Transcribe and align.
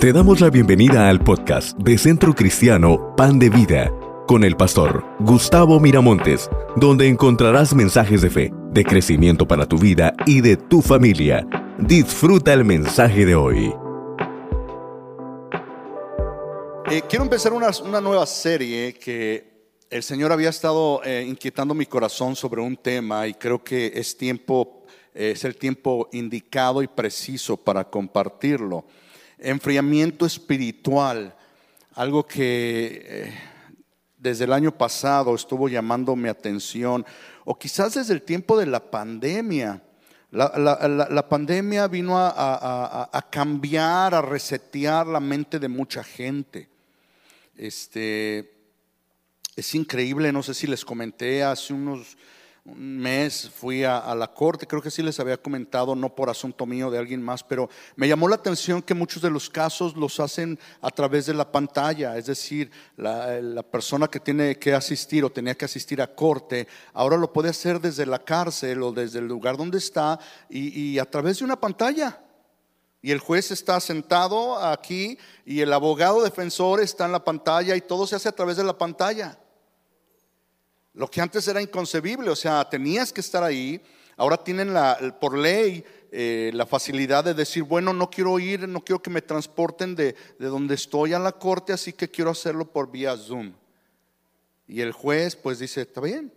Te 0.00 0.14
damos 0.14 0.40
la 0.40 0.48
bienvenida 0.48 1.10
al 1.10 1.22
podcast 1.22 1.76
de 1.76 1.98
Centro 1.98 2.34
Cristiano 2.34 3.14
Pan 3.18 3.38
de 3.38 3.50
Vida 3.50 3.92
con 4.26 4.44
el 4.44 4.56
pastor 4.56 5.04
Gustavo 5.18 5.78
Miramontes, 5.78 6.48
donde 6.74 7.06
encontrarás 7.06 7.74
mensajes 7.74 8.22
de 8.22 8.30
fe, 8.30 8.50
de 8.72 8.82
crecimiento 8.82 9.46
para 9.46 9.66
tu 9.66 9.76
vida 9.76 10.14
y 10.24 10.40
de 10.40 10.56
tu 10.56 10.80
familia. 10.80 11.46
Disfruta 11.78 12.54
el 12.54 12.64
mensaje 12.64 13.26
de 13.26 13.34
hoy. 13.34 13.74
Eh, 16.90 17.02
quiero 17.06 17.24
empezar 17.24 17.52
una, 17.52 18.00
nueva 18.00 18.24
serie 18.24 18.94
que 18.94 19.68
el 19.90 20.02
Señor 20.02 20.32
había 20.32 20.48
estado 20.48 21.02
eh, 21.04 21.26
inquietando 21.28 21.74
mi 21.74 21.84
corazón 21.84 22.34
sobre 22.34 22.62
un 22.62 22.78
tema 22.78 23.26
y 23.26 23.34
creo 23.34 23.62
que 23.62 23.92
es 23.94 24.16
tiempo, 24.16 24.82
eh, 25.14 25.32
es 25.32 25.44
el 25.44 25.56
tiempo 25.56 26.08
indicado 26.12 26.82
y 26.82 26.88
preciso 26.88 27.58
para 27.58 27.84
compartirlo. 27.84 28.86
Enfriamiento 29.40 30.26
espiritual, 30.26 31.34
algo 31.94 32.26
que 32.26 33.02
eh, 33.04 33.34
desde 34.18 34.44
el 34.44 34.52
año 34.52 34.70
pasado 34.76 35.34
estuvo 35.34 35.68
llamando 35.68 36.14
mi 36.14 36.28
atención, 36.28 37.04
o 37.44 37.58
quizás 37.58 37.94
desde 37.94 38.12
el 38.12 38.22
tiempo 38.22 38.58
de 38.58 38.66
la 38.66 38.90
pandemia. 38.90 39.82
La, 40.30 41.26
pandemia 41.28 41.88
vino 41.88 42.16
a- 42.16 43.08
a 43.12 43.22
cambiar, 43.30 44.14
a 44.14 44.22
resetear 44.22 45.06
la 45.06 45.18
mente 45.18 45.58
de 45.58 45.68
mucha 45.68 46.04
gente. 46.04 46.68
Este, 47.56 48.52
es 49.56 49.74
increíble, 49.74 50.32
no 50.32 50.42
sé 50.42 50.54
si 50.54 50.66
les 50.66 50.84
comenté, 50.84 51.42
hace 51.42 51.72
unos 51.72 52.16
un 52.64 52.98
mes 52.98 53.50
fui 53.50 53.84
a, 53.84 54.14
la 54.14 54.28
corte, 54.28 54.66
creo 54.66 54.82
que 54.82 54.90
sí 54.90 55.02
les 55.02 55.18
había 55.18 55.36
comentado, 55.36 55.94
no 55.94 56.14
por 56.14 56.28
asunto 56.28 56.66
mío 56.66 56.90
de 56.90 56.98
alguien 56.98 57.22
más, 57.22 57.42
pero 57.42 57.70
me 57.96 58.06
llamó 58.06 58.28
la 58.28 58.36
atención 58.36 58.82
que 58.82 58.94
muchos 58.94 59.22
de 59.22 59.30
los 59.30 59.48
casos 59.48 59.96
los 59.96 60.20
hacen 60.20 60.58
a 60.80 60.90
través 60.90 61.26
de 61.26 61.34
la 61.34 61.50
pantalla, 61.50 62.16
es 62.16 62.26
decir, 62.26 62.70
la, 62.96 63.40
la 63.40 63.62
persona 63.62 64.08
que 64.08 64.20
tiene 64.20 64.56
que 64.58 64.74
asistir 64.74 65.24
o 65.24 65.30
tenía 65.30 65.54
que 65.54 65.64
asistir 65.64 66.02
a 66.02 66.14
corte, 66.14 66.68
ahora 66.92 67.16
lo 67.16 67.32
puede 67.32 67.48
hacer 67.48 67.80
desde 67.80 68.06
la 68.06 68.18
cárcel 68.18 68.82
o 68.82 68.92
desde 68.92 69.20
el 69.20 69.26
lugar 69.26 69.56
donde 69.56 69.78
está 69.78 70.18
y 70.48 70.98
a 70.98 71.04
través 71.04 71.38
de 71.38 71.44
una 71.44 71.58
pantalla. 71.58 72.20
Y 73.02 73.12
el 73.12 73.18
juez 73.18 73.50
está 73.50 73.80
sentado 73.80 74.58
aquí 74.58 75.18
y 75.46 75.60
el 75.60 75.72
abogado 75.72 76.22
defensor 76.22 76.80
está 76.80 77.06
en 77.06 77.12
la 77.12 77.24
pantalla 77.24 77.74
y 77.74 77.80
todo 77.80 78.06
se 78.06 78.16
hace 78.16 78.28
a 78.28 78.32
través 78.32 78.58
de 78.58 78.64
la 78.64 78.76
pantalla. 78.76 79.38
Lo 81.00 81.10
que 81.10 81.22
antes 81.22 81.48
era 81.48 81.62
inconcebible, 81.62 82.28
o 82.28 82.36
sea, 82.36 82.68
tenías 82.68 83.10
que 83.10 83.22
estar 83.22 83.42
ahí. 83.42 83.80
Ahora 84.18 84.36
tienen 84.36 84.74
la, 84.74 85.16
por 85.18 85.34
ley 85.34 85.82
eh, 86.12 86.50
la 86.52 86.66
facilidad 86.66 87.24
de 87.24 87.32
decir, 87.32 87.62
bueno, 87.62 87.94
no 87.94 88.10
quiero 88.10 88.38
ir, 88.38 88.68
no 88.68 88.84
quiero 88.84 89.00
que 89.00 89.08
me 89.08 89.22
transporten 89.22 89.94
de, 89.96 90.14
de 90.38 90.46
donde 90.48 90.74
estoy 90.74 91.14
a 91.14 91.18
la 91.18 91.32
corte, 91.32 91.72
así 91.72 91.94
que 91.94 92.10
quiero 92.10 92.32
hacerlo 92.32 92.70
por 92.70 92.90
vía 92.90 93.16
Zoom. 93.16 93.54
Y 94.68 94.82
el 94.82 94.92
juez 94.92 95.36
pues 95.36 95.58
dice, 95.58 95.80
está 95.80 96.02
bien. 96.02 96.34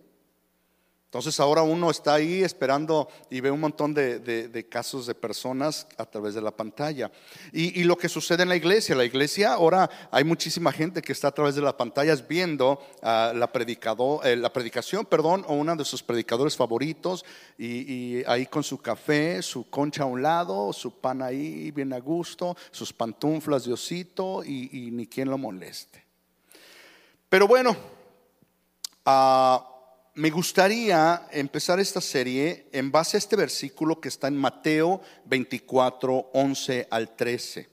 Entonces 1.14 1.40
ahora 1.40 1.62
uno 1.62 1.92
está 1.92 2.16
ahí 2.16 2.42
esperando 2.44 3.08
y 3.30 3.40
ve 3.40 3.52
un 3.52 3.60
montón 3.60 3.94
de, 3.94 4.18
de- 4.18 4.68
casos 4.68 5.06
de 5.06 5.14
personas 5.14 5.86
a 5.98 6.06
través 6.06 6.34
de 6.34 6.42
la 6.42 6.50
pantalla. 6.50 7.12
Y, 7.52 7.80
y 7.80 7.84
lo 7.84 7.96
que 7.96 8.10
sucede 8.10 8.42
en 8.42 8.50
la 8.50 8.56
iglesia, 8.56 8.96
la 8.96 9.06
iglesia 9.06 9.54
ahora 9.54 9.88
hay 10.10 10.24
muchísima 10.24 10.72
gente 10.72 11.04
que 11.04 11.12
está 11.12 11.28
a 11.28 11.32
través 11.32 11.54
de 11.54 11.62
las 11.62 11.76
pantallas 11.76 12.28
viendo 12.28 12.82
ah, 13.04 13.32
la, 13.36 13.54
predicado- 13.54 14.24
eh, 14.24 14.36
la 14.36 14.52
predicación, 14.52 15.06
perdón, 15.06 15.46
o 15.48 15.54
uno 15.54 15.76
de 15.76 15.86
sus 15.86 16.02
predicadores 16.02 16.58
favoritos 16.58 17.24
y, 17.60 17.68
y 17.94 18.24
ahí 18.26 18.48
con 18.48 18.64
su 18.64 18.80
café, 18.80 19.44
su 19.44 19.70
concha 19.70 20.02
a 20.02 20.08
un 20.08 20.24
lado, 20.24 20.74
su 20.74 21.00
pan 21.00 21.22
ahí 21.22 21.70
bien 21.70 21.94
a 21.94 22.00
gusto, 22.00 22.58
sus 22.72 22.92
pantuflas 22.92 23.66
de 23.66 23.74
osito 23.74 24.44
y, 24.44 24.88
y 24.88 24.90
ni 24.90 25.06
quien 25.06 25.30
lo 25.30 25.38
moleste. 25.38 26.04
Pero 27.30 27.48
bueno, 27.48 27.78
Ah, 29.06 29.70
me 30.16 30.30
gustaría 30.30 31.28
empezar 31.32 31.80
esta 31.80 32.00
serie 32.00 32.68
en 32.72 32.92
base 32.92 33.18
a 33.18 33.20
este 33.20 33.36
versículo 33.36 34.00
que 34.00 34.10
está 34.10 34.28
en 34.28 34.38
Mateo 34.38 35.02
24, 35.26 36.30
11 36.34 36.88
al 36.92 37.16
13. 37.16 37.70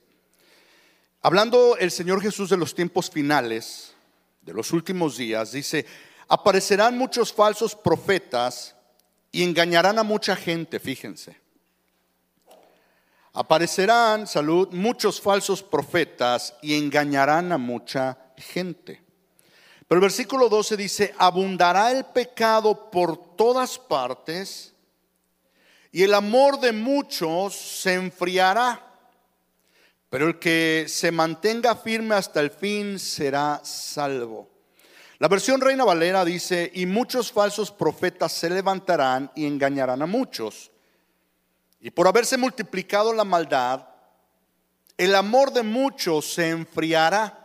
Hablando 1.21 1.77
el 1.77 1.91
Señor 1.91 2.23
Jesús 2.23 2.49
de 2.49 2.57
los 2.57 2.75
tiempos 2.75 3.11
finales, 3.11 3.93
de 4.41 4.55
los 4.55 4.73
últimos 4.73 5.19
días, 5.19 5.53
dice, 5.53 5.85
aparecerán 6.29 6.97
muchos 6.97 7.31
falsos 7.31 7.75
profetas 7.75 8.75
y 9.31 9.43
engañarán 9.43 9.99
a 9.99 10.03
mucha 10.03 10.35
gente, 10.35 10.81
fíjense. 10.81 11.37
Aparecerán, 13.35 14.27
salud, 14.27 14.69
muchos 14.73 15.21
falsos 15.21 15.63
profetas 15.63 16.55
y 16.63 16.75
engañarán 16.75 17.53
a 17.53 17.59
mucha 17.59 18.33
gente. 18.39 19.10
Pero 19.91 19.99
el 19.99 20.03
versículo 20.03 20.49
12 20.49 20.77
dice, 20.77 21.15
abundará 21.19 21.91
el 21.91 22.05
pecado 22.05 22.93
por 22.93 23.35
todas 23.35 23.77
partes 23.77 24.73
y 25.91 26.05
el 26.05 26.15
amor 26.15 26.61
de 26.61 26.71
muchos 26.71 27.57
se 27.57 27.95
enfriará. 27.95 28.87
Pero 30.09 30.29
el 30.29 30.39
que 30.39 30.85
se 30.87 31.11
mantenga 31.11 31.75
firme 31.75 32.15
hasta 32.15 32.39
el 32.39 32.53
fin 32.53 33.01
será 33.01 33.63
salvo. 33.65 34.49
La 35.19 35.27
versión 35.27 35.61
Reina 35.61 35.85
Valera 35.85 36.25
dice, 36.25 36.71
y 36.73 36.87
muchos 36.87 37.33
falsos 37.33 37.73
profetas 37.73 38.31
se 38.31 38.49
levantarán 38.49 39.33
y 39.35 39.45
engañarán 39.45 40.03
a 40.03 40.07
muchos. 40.07 40.71
Y 41.81 41.91
por 41.91 42.07
haberse 42.07 42.37
multiplicado 42.37 43.13
la 43.13 43.25
maldad, 43.25 43.89
el 44.97 45.17
amor 45.17 45.53
de 45.53 45.65
muchos 45.65 46.33
se 46.33 46.51
enfriará. 46.51 47.40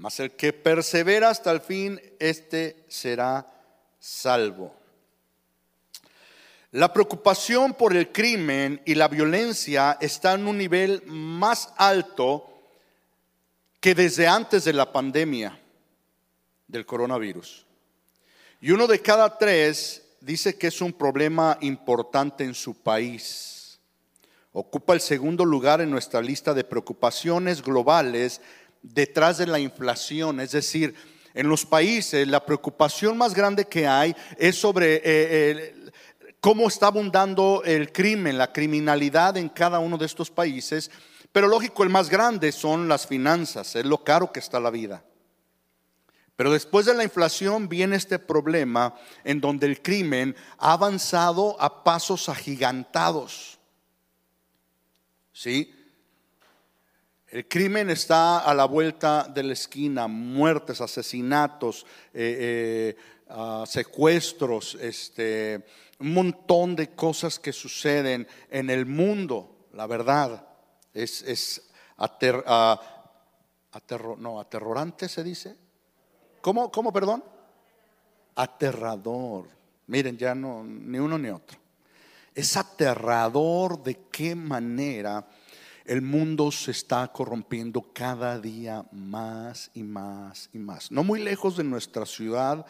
Mas 0.00 0.18
el 0.18 0.30
que 0.30 0.54
persevera 0.54 1.28
hasta 1.28 1.50
el 1.50 1.60
fin, 1.60 2.00
este 2.18 2.86
será 2.88 3.46
salvo. 3.98 4.74
La 6.70 6.90
preocupación 6.90 7.74
por 7.74 7.94
el 7.94 8.10
crimen 8.10 8.80
y 8.86 8.94
la 8.94 9.08
violencia 9.08 9.98
está 10.00 10.32
en 10.32 10.46
un 10.46 10.56
nivel 10.56 11.02
más 11.04 11.74
alto 11.76 12.62
que 13.78 13.94
desde 13.94 14.26
antes 14.26 14.64
de 14.64 14.72
la 14.72 14.90
pandemia 14.90 15.60
del 16.66 16.86
coronavirus. 16.86 17.66
Y 18.62 18.70
uno 18.70 18.86
de 18.86 19.02
cada 19.02 19.36
tres 19.36 20.02
dice 20.22 20.56
que 20.56 20.68
es 20.68 20.80
un 20.80 20.94
problema 20.94 21.58
importante 21.60 22.42
en 22.42 22.54
su 22.54 22.72
país. 22.72 23.78
Ocupa 24.52 24.94
el 24.94 25.02
segundo 25.02 25.44
lugar 25.44 25.82
en 25.82 25.90
nuestra 25.90 26.22
lista 26.22 26.54
de 26.54 26.64
preocupaciones 26.64 27.60
globales 27.60 28.40
detrás 28.82 29.38
de 29.38 29.46
la 29.46 29.58
inflación. 29.58 30.40
Es 30.40 30.52
decir, 30.52 30.94
en 31.34 31.48
los 31.48 31.64
países 31.64 32.26
la 32.26 32.44
preocupación 32.44 33.16
más 33.16 33.34
grande 33.34 33.66
que 33.66 33.86
hay 33.86 34.14
es 34.38 34.56
sobre 34.56 35.00
eh, 35.04 35.74
cómo 36.40 36.68
está 36.68 36.88
abundando 36.88 37.62
el 37.64 37.92
crimen, 37.92 38.38
la 38.38 38.52
criminalidad 38.52 39.36
en 39.36 39.48
cada 39.48 39.78
uno 39.78 39.98
de 39.98 40.06
estos 40.06 40.30
países. 40.30 40.90
Pero 41.32 41.46
lógico, 41.46 41.82
el 41.84 41.90
más 41.90 42.08
grande 42.10 42.50
son 42.50 42.88
las 42.88 43.06
finanzas, 43.06 43.76
es 43.76 43.84
lo 43.84 44.02
caro 44.02 44.32
que 44.32 44.40
está 44.40 44.58
la 44.58 44.70
vida. 44.70 45.04
Pero 46.34 46.52
después 46.52 46.86
de 46.86 46.94
la 46.94 47.04
inflación 47.04 47.68
viene 47.68 47.96
este 47.96 48.18
problema 48.18 48.94
en 49.24 49.42
donde 49.42 49.66
el 49.66 49.82
crimen 49.82 50.34
ha 50.58 50.72
avanzado 50.72 51.60
a 51.60 51.84
pasos 51.84 52.30
agigantados. 52.30 53.58
¿Sí? 55.32 55.74
El 57.30 57.46
crimen 57.46 57.90
está 57.90 58.40
a 58.40 58.52
la 58.54 58.64
vuelta 58.64 59.22
de 59.32 59.44
la 59.44 59.52
esquina, 59.52 60.08
muertes, 60.08 60.80
asesinatos, 60.80 61.86
eh, 62.12 62.96
eh, 62.96 62.96
ah, 63.28 63.62
secuestros, 63.68 64.74
este, 64.80 65.64
un 66.00 66.12
montón 66.12 66.74
de 66.74 66.88
cosas 66.92 67.38
que 67.38 67.52
suceden 67.52 68.26
en 68.50 68.68
el 68.68 68.84
mundo, 68.84 69.68
la 69.74 69.86
verdad. 69.86 70.44
Es, 70.92 71.22
es 71.22 71.70
ah, 71.98 72.80
aterro- 73.74 74.16
no, 74.18 74.40
aterrorante 74.40 75.08
se 75.08 75.22
dice. 75.22 75.56
¿Cómo, 76.40 76.68
cómo, 76.72 76.92
perdón? 76.92 77.22
Aterrador. 78.34 79.46
Miren, 79.86 80.18
ya 80.18 80.34
no, 80.34 80.64
ni 80.64 80.98
uno 80.98 81.16
ni 81.16 81.28
otro. 81.30 81.58
Es 82.34 82.56
aterrador 82.56 83.80
de 83.84 84.08
qué 84.10 84.34
manera 84.34 85.24
el 85.84 86.02
mundo 86.02 86.50
se 86.52 86.70
está 86.70 87.08
corrompiendo 87.08 87.82
cada 87.92 88.38
día 88.38 88.84
más 88.92 89.70
y 89.74 89.82
más 89.82 90.50
y 90.52 90.58
más. 90.58 90.90
No 90.90 91.02
muy 91.04 91.22
lejos 91.22 91.56
de 91.56 91.64
nuestra 91.64 92.06
ciudad, 92.06 92.64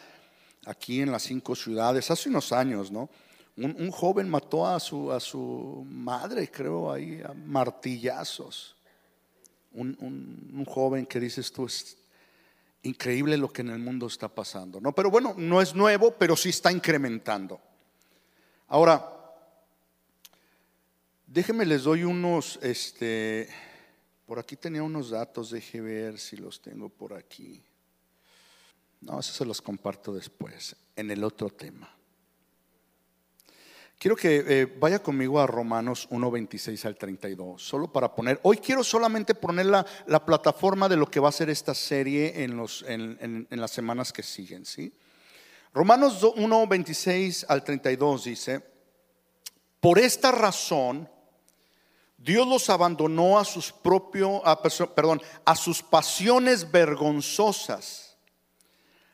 aquí 0.65 1.01
en 1.01 1.11
las 1.11 1.23
cinco 1.23 1.55
ciudades, 1.55 2.09
hace 2.11 2.29
unos 2.29 2.51
años, 2.51 2.91
¿no? 2.91 3.09
Un, 3.57 3.91
joven 3.91 4.29
mató 4.29 4.65
a 4.65 4.79
su, 4.79 5.11
a 5.11 5.19
su 5.19 5.85
madre, 5.87 6.49
creo, 6.49 6.91
ahí 6.91 7.21
a 7.23 7.33
martillazos. 7.33 8.75
Un, 9.73 9.95
un- 9.99 10.51
un 10.53 10.65
joven 10.65 11.05
que 11.05 11.19
dices 11.19 11.51
tú, 11.51 11.65
es 11.65 11.97
increíble 12.83 13.37
lo 13.37 13.51
que 13.51 13.61
en 13.61 13.69
el 13.69 13.79
mundo 13.79 14.07
está 14.07 14.27
pasando, 14.29 14.79
¿no? 14.81 14.93
Pero 14.93 15.11
bueno, 15.11 15.35
no 15.37 15.61
es 15.61 15.75
nuevo, 15.75 16.15
pero 16.17 16.35
sí 16.35 16.49
está 16.49 16.71
incrementando. 16.71 17.59
Ahora, 18.67 19.20
déjenme 21.31 21.65
les 21.65 21.83
doy 21.83 22.03
unos, 22.03 22.59
este, 22.61 23.47
por 24.25 24.37
aquí 24.39 24.57
tenía 24.57 24.83
unos 24.83 25.11
datos, 25.11 25.51
deje 25.51 25.79
ver 25.79 26.19
si 26.19 26.35
los 26.37 26.61
tengo 26.61 26.89
por 26.89 27.13
aquí. 27.13 27.63
No, 28.99 29.19
eso 29.19 29.33
se 29.33 29.45
los 29.45 29.61
comparto 29.61 30.13
después, 30.13 30.75
en 30.95 31.09
el 31.09 31.23
otro 31.23 31.49
tema. 31.49 31.89
Quiero 33.97 34.15
que 34.15 34.43
eh, 34.47 34.65
vaya 34.65 35.01
conmigo 35.01 35.39
a 35.39 35.47
Romanos 35.47 36.07
1, 36.09 36.31
26 36.31 36.85
al 36.85 36.97
32, 36.97 37.61
solo 37.61 37.91
para 37.91 38.13
poner, 38.13 38.39
hoy 38.43 38.57
quiero 38.57 38.83
solamente 38.83 39.35
poner 39.35 39.67
la, 39.67 40.25
plataforma 40.25 40.89
de 40.89 40.97
lo 40.97 41.05
que 41.05 41.19
va 41.19 41.29
a 41.29 41.31
ser 41.31 41.49
esta 41.49 41.75
serie 41.75 42.43
en, 42.43 42.57
los, 42.57 42.83
en, 42.87 43.47
las 43.51 43.71
semanas 43.71 44.11
que 44.11 44.23
siguen, 44.23 44.65
¿sí? 44.65 44.91
Romanos 45.73 46.23
1, 46.23 46.67
26 46.67 47.45
al 47.47 47.63
32 47.63 48.23
dice, 48.25 48.63
por 49.79 49.97
esta 49.99 50.31
razón, 50.31 51.07
Dios 52.23 52.47
los 52.47 52.69
abandonó 52.69 53.39
a 53.39 53.45
sus 53.45 53.71
propios, 53.71 54.41
perdón, 54.95 55.21
a 55.43 55.55
sus 55.55 55.81
pasiones 55.81 56.71
vergonzosas 56.71 58.11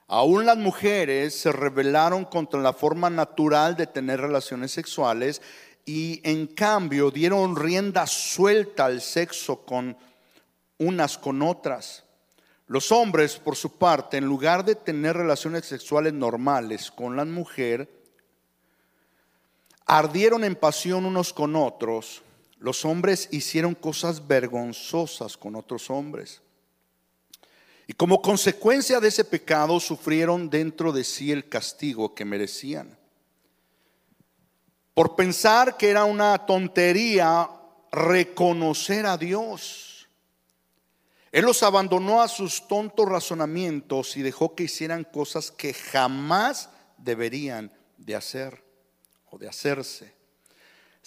Aún 0.10 0.46
las 0.46 0.58
mujeres 0.58 1.38
se 1.38 1.52
rebelaron 1.52 2.24
contra 2.24 2.62
la 2.62 2.72
forma 2.72 3.10
natural 3.10 3.76
de 3.76 3.88
tener 3.88 4.22
relaciones 4.22 4.72
sexuales 4.72 5.42
y 5.86 6.22
en 6.24 6.48
cambio 6.48 7.12
dieron 7.12 7.58
rienda 7.58 8.08
suelta 8.08 8.86
al 8.86 9.02
sexo 9.02 9.66
con 9.66 9.98
unas 10.78 11.18
con 11.18 11.42
otras. 11.42 12.06
Los 12.68 12.92
hombres, 12.94 13.38
por 13.38 13.58
su 13.58 13.78
parte, 13.78 14.18
en 14.18 14.26
lugar 14.26 14.64
de 14.64 14.76
tener 14.76 15.18
relaciones 15.18 15.66
sexuales 15.66 16.14
normales 16.14 16.90
con 16.90 17.18
la 17.18 17.26
mujer, 17.26 17.90
ardieron 19.86 20.46
en 20.46 20.56
pasión 20.56 21.06
unos 21.06 21.34
con 21.34 21.56
otros. 21.58 22.22
Los 22.60 22.86
hombres 22.86 23.30
hicieron 23.32 23.76
cosas 23.76 24.28
vergonzosas 24.28 25.38
con 25.38 25.56
otros 25.56 25.90
hombres. 25.90 26.42
Y 27.88 27.94
como 27.94 28.22
consecuencia 28.22 29.00
de 29.00 29.08
ese 29.08 29.24
pecado 29.24 29.80
sufrieron 29.80 30.50
dentro 30.50 30.92
de 30.92 31.04
sí 31.04 31.32
el 31.32 31.48
castigo 31.48 32.14
que 32.14 32.26
merecían. 32.26 32.98
Por 34.94 35.16
pensar 35.16 35.78
que 35.78 35.90
era 35.90 36.04
una 36.04 36.46
tontería 36.46 37.50
reconocer 37.92 39.06
a 39.06 39.18
Dios. 39.18 40.10
Él 41.32 41.46
los 41.46 41.62
abandonó 41.62 42.22
a 42.22 42.28
sus 42.28 42.68
tontos 42.68 43.08
razonamientos 43.08 44.18
y 44.18 44.22
dejó 44.22 44.56
que 44.56 44.64
hicieran 44.64 45.04
cosas 45.04 45.52
que 45.52 45.74
jamás 45.74 46.70
deberían 46.98 47.72
de 47.98 48.16
hacer 48.16 48.64
o 49.30 49.38
de 49.38 49.48
hacerse. 49.48 50.17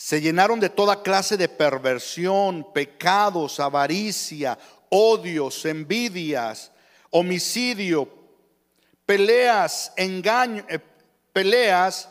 Se 0.03 0.19
llenaron 0.19 0.61
de 0.61 0.71
toda 0.71 1.03
clase 1.03 1.37
de 1.37 1.47
perversión, 1.47 2.73
pecados, 2.73 3.61
avaricia, 3.61 4.59
odios, 4.89 5.63
envidias, 5.67 6.73
homicidio, 7.11 8.09
peleas, 9.05 9.93
eh, 9.99 10.79
peleas, 11.35 12.09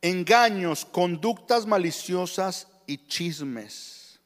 engaños, 0.00 0.84
conductas 0.84 1.66
maliciosas 1.66 2.68
y 2.86 2.98
chismes. 3.08 4.20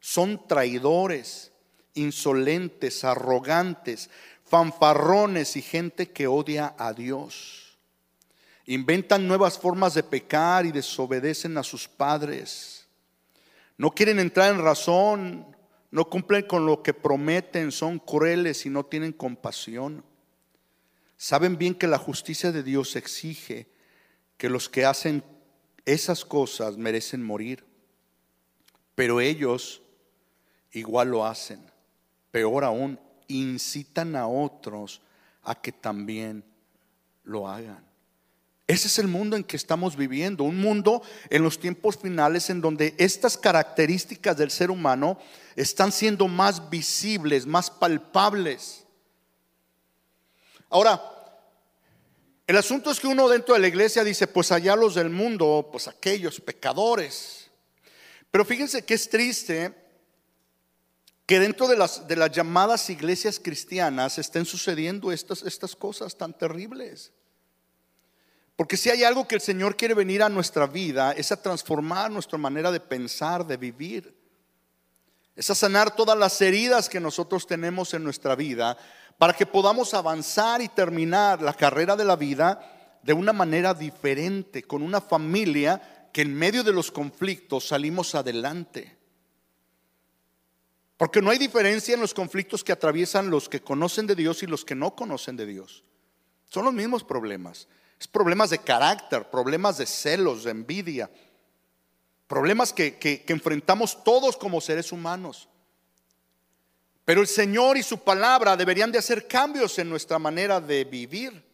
Son 0.00 0.48
traidores, 0.48 1.52
insolentes, 1.92 3.04
arrogantes, 3.04 4.08
fanfarrones 4.46 5.56
y 5.56 5.62
gente 5.62 6.10
que 6.10 6.26
odia 6.26 6.74
a 6.78 6.94
Dios. 6.94 7.65
Inventan 8.66 9.28
nuevas 9.28 9.58
formas 9.58 9.94
de 9.94 10.02
pecar 10.02 10.66
y 10.66 10.72
desobedecen 10.72 11.56
a 11.56 11.62
sus 11.62 11.86
padres. 11.86 12.86
No 13.78 13.92
quieren 13.92 14.18
entrar 14.18 14.52
en 14.52 14.60
razón, 14.60 15.56
no 15.90 16.08
cumplen 16.10 16.46
con 16.46 16.66
lo 16.66 16.82
que 16.82 16.92
prometen, 16.92 17.70
son 17.70 17.98
crueles 17.98 18.66
y 18.66 18.70
no 18.70 18.84
tienen 18.84 19.12
compasión. 19.12 20.04
Saben 21.16 21.56
bien 21.56 21.74
que 21.74 21.86
la 21.86 21.98
justicia 21.98 22.52
de 22.52 22.62
Dios 22.62 22.96
exige 22.96 23.68
que 24.36 24.50
los 24.50 24.68
que 24.68 24.84
hacen 24.84 25.22
esas 25.84 26.24
cosas 26.24 26.76
merecen 26.76 27.22
morir, 27.22 27.64
pero 28.94 29.20
ellos 29.20 29.82
igual 30.72 31.08
lo 31.08 31.24
hacen. 31.24 31.70
Peor 32.32 32.64
aún, 32.64 32.98
incitan 33.28 34.16
a 34.16 34.26
otros 34.26 35.00
a 35.42 35.54
que 35.54 35.72
también 35.72 36.44
lo 37.22 37.48
hagan. 37.48 37.86
Ese 38.66 38.88
es 38.88 38.98
el 38.98 39.06
mundo 39.06 39.36
en 39.36 39.44
que 39.44 39.56
estamos 39.56 39.96
viviendo, 39.96 40.42
un 40.42 40.60
mundo 40.60 41.02
en 41.30 41.42
los 41.42 41.60
tiempos 41.60 41.96
finales 41.96 42.50
en 42.50 42.60
donde 42.60 42.94
estas 42.98 43.38
características 43.38 44.36
del 44.36 44.50
ser 44.50 44.72
humano 44.72 45.18
están 45.54 45.92
siendo 45.92 46.26
más 46.26 46.68
visibles, 46.68 47.46
más 47.46 47.70
palpables. 47.70 48.84
Ahora, 50.68 51.00
el 52.46 52.56
asunto 52.56 52.90
es 52.90 52.98
que 52.98 53.06
uno 53.06 53.28
dentro 53.28 53.54
de 53.54 53.60
la 53.60 53.68
iglesia 53.68 54.02
dice, 54.02 54.26
pues 54.26 54.50
allá 54.50 54.74
los 54.74 54.96
del 54.96 55.10
mundo, 55.10 55.68
pues 55.70 55.86
aquellos 55.86 56.40
pecadores. 56.40 57.50
Pero 58.32 58.44
fíjense 58.44 58.84
que 58.84 58.94
es 58.94 59.08
triste 59.08 59.74
que 61.24 61.38
dentro 61.40 61.68
de 61.68 61.76
las, 61.76 62.02
llamadas 62.32 62.90
iglesias 62.90 63.40
cristianas 63.40 64.18
estén 64.18 64.44
sucediendo 64.44 65.10
estas, 65.10 65.42
estas 65.42 65.74
cosas 65.74 66.16
tan 66.16 66.36
terribles. 66.36 67.12
Porque 68.56 68.78
si 68.78 68.88
hay 68.88 69.04
algo 69.04 69.28
que 69.28 69.34
el 69.34 69.42
Señor 69.42 69.76
quiere 69.76 69.92
venir 69.92 70.22
a 70.22 70.30
nuestra 70.30 70.66
vida, 70.66 71.12
es 71.12 71.30
a 71.30 71.40
transformar 71.40 72.10
nuestra 72.10 72.38
manera 72.38 72.72
de 72.72 72.80
pensar, 72.80 73.46
de 73.46 73.58
vivir. 73.58 74.16
Es 75.36 75.50
a 75.50 75.54
sanar 75.54 75.94
todas 75.94 76.18
las 76.18 76.40
heridas 76.40 76.88
que 76.88 76.98
nosotros 76.98 77.46
tenemos 77.46 77.92
en 77.92 78.02
nuestra 78.02 78.34
vida 78.34 78.78
para 79.18 79.34
que 79.34 79.44
podamos 79.44 79.92
avanzar 79.92 80.62
y 80.62 80.68
terminar 80.68 81.42
la 81.42 81.52
carrera 81.52 81.94
de 81.96 82.06
la 82.06 82.16
vida 82.16 82.98
de 83.02 83.12
una 83.12 83.34
manera 83.34 83.74
diferente, 83.74 84.62
con 84.62 84.82
una 84.82 85.02
familia 85.02 86.08
que 86.12 86.22
en 86.22 86.34
medio 86.34 86.64
de 86.64 86.72
los 86.72 86.90
conflictos 86.90 87.68
salimos 87.68 88.14
adelante. 88.14 88.96
Porque 90.96 91.20
no 91.20 91.30
hay 91.30 91.36
diferencia 91.36 91.94
en 91.94 92.00
los 92.00 92.14
conflictos 92.14 92.64
que 92.64 92.72
atraviesan 92.72 93.28
los 93.28 93.50
que 93.50 93.60
conocen 93.60 94.06
de 94.06 94.14
Dios 94.14 94.42
y 94.42 94.46
los 94.46 94.64
que 94.64 94.74
no 94.74 94.96
conocen 94.96 95.36
de 95.36 95.44
Dios. 95.44 95.84
Son 96.48 96.64
los 96.64 96.72
mismos 96.72 97.04
problemas. 97.04 97.68
Es 97.98 98.06
problemas 98.06 98.50
de 98.50 98.58
carácter, 98.58 99.30
problemas 99.30 99.78
de 99.78 99.86
celos, 99.86 100.44
de 100.44 100.50
envidia, 100.50 101.10
problemas 102.26 102.72
que, 102.72 102.98
que, 102.98 103.24
enfrentamos 103.28 104.02
todos 104.04 104.36
como 104.36 104.60
seres 104.60 104.92
humanos. 104.92 105.48
Pero 107.04 107.20
el 107.20 107.26
Señor 107.26 107.76
y 107.76 107.82
su 107.82 107.98
palabra 107.98 108.56
deberían 108.56 108.92
de 108.92 108.98
hacer 108.98 109.26
cambios 109.26 109.78
en 109.78 109.88
nuestra 109.88 110.18
manera 110.18 110.60
de 110.60 110.84
vivir. 110.84 111.44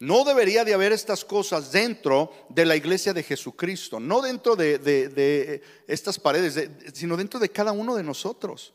No 0.00 0.22
debería 0.22 0.64
de 0.64 0.72
haber 0.72 0.92
estas 0.92 1.24
cosas 1.24 1.72
dentro 1.72 2.32
de 2.48 2.64
la 2.64 2.76
iglesia 2.76 3.12
de 3.12 3.24
Jesucristo, 3.24 3.98
no 3.98 4.22
dentro 4.22 4.54
de, 4.54 4.78
de, 4.78 5.60
estas 5.88 6.20
paredes, 6.20 6.70
sino 6.94 7.16
dentro 7.16 7.40
de 7.40 7.48
cada 7.48 7.72
uno 7.72 7.96
de 7.96 8.04
nosotros. 8.04 8.72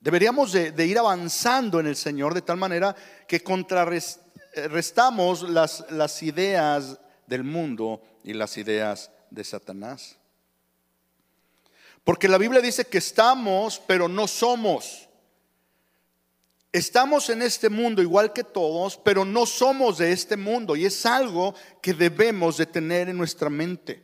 Deberíamos 0.00 0.52
de, 0.52 0.86
ir 0.86 0.98
avanzando 0.98 1.78
en 1.78 1.86
el 1.86 1.94
Señor 1.94 2.32
de 2.32 2.40
tal 2.40 2.56
manera 2.56 2.96
que 3.28 3.42
contrarrestamos 3.42 5.42
las, 5.42 5.84
las 5.90 6.22
ideas 6.22 6.98
del 7.26 7.44
mundo 7.44 8.02
y 8.24 8.32
las 8.32 8.56
ideas 8.56 9.10
de 9.30 9.44
Satanás. 9.44 10.16
Porque 12.02 12.28
la 12.28 12.38
Biblia 12.38 12.62
dice 12.62 12.86
que 12.86 12.96
estamos, 12.96 13.78
pero 13.86 14.08
no 14.08 14.26
somos. 14.26 15.06
Estamos 16.72 17.28
en 17.28 17.42
este 17.42 17.68
mundo 17.68 18.00
igual 18.00 18.32
que 18.32 18.44
todos, 18.44 18.96
pero 18.96 19.26
no 19.26 19.44
somos 19.44 19.98
de 19.98 20.12
este 20.12 20.38
mundo 20.38 20.76
y 20.76 20.86
es 20.86 21.04
algo 21.04 21.54
que 21.82 21.92
debemos 21.92 22.56
de 22.56 22.64
tener 22.64 23.10
en 23.10 23.18
nuestra 23.18 23.50
mente. 23.50 24.02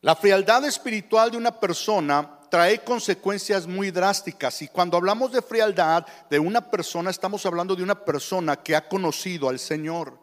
La 0.00 0.16
frialdad 0.16 0.64
espiritual 0.64 1.30
de 1.30 1.36
una 1.36 1.60
persona 1.60 2.39
trae 2.50 2.82
consecuencias 2.82 3.66
muy 3.66 3.90
drásticas. 3.90 4.60
Y 4.60 4.68
cuando 4.68 4.96
hablamos 4.96 5.32
de 5.32 5.40
frialdad 5.40 6.04
de 6.28 6.38
una 6.38 6.70
persona, 6.70 7.10
estamos 7.10 7.46
hablando 7.46 7.76
de 7.76 7.82
una 7.82 8.04
persona 8.04 8.56
que 8.56 8.76
ha 8.76 8.88
conocido 8.88 9.48
al 9.48 9.58
Señor. 9.58 10.18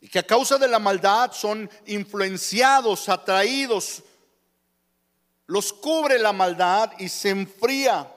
Y 0.00 0.08
que 0.08 0.18
a 0.18 0.26
causa 0.26 0.58
de 0.58 0.68
la 0.68 0.78
maldad 0.78 1.32
son 1.32 1.70
influenciados, 1.86 3.08
atraídos, 3.08 4.02
los 5.46 5.72
cubre 5.72 6.18
la 6.18 6.32
maldad 6.32 6.92
y 6.98 7.08
se 7.08 7.30
enfría 7.30 8.12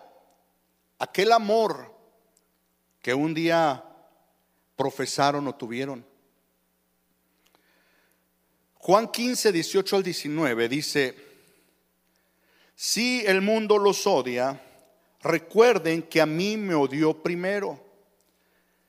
aquel 0.98 1.32
amor 1.32 1.94
que 3.02 3.14
un 3.14 3.34
día 3.34 3.84
profesaron 4.76 5.48
o 5.48 5.56
tuvieron. 5.56 6.06
Juan 8.80 9.10
15, 9.10 9.52
18 9.52 9.96
al 9.96 10.04
19 10.04 10.70
dice, 10.70 11.29
si 12.82 13.26
el 13.26 13.42
mundo 13.42 13.78
los 13.78 14.08
odia, 14.08 14.58
recuerden 15.22 16.02
que 16.02 16.22
a 16.22 16.26
mí 16.26 16.56
me 16.56 16.76
odió 16.76 17.14
primero. 17.14 17.78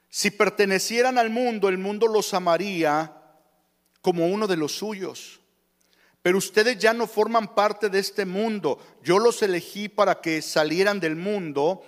Si 0.08 0.30
pertenecieran 0.30 1.18
al 1.18 1.28
mundo, 1.28 1.68
el 1.68 1.76
mundo 1.76 2.06
los 2.06 2.32
amaría 2.32 3.12
como 4.00 4.28
uno 4.28 4.46
de 4.46 4.56
los 4.56 4.76
suyos. 4.76 5.40
Pero 6.22 6.38
ustedes 6.38 6.78
ya 6.78 6.92
no 6.92 7.08
forman 7.08 7.52
parte 7.52 7.88
de 7.88 7.98
este 7.98 8.24
mundo. 8.24 8.78
Yo 9.02 9.18
los 9.18 9.42
elegí 9.42 9.88
para 9.88 10.20
que 10.20 10.40
salieran 10.40 11.00
del 11.00 11.16
mundo. 11.16 11.82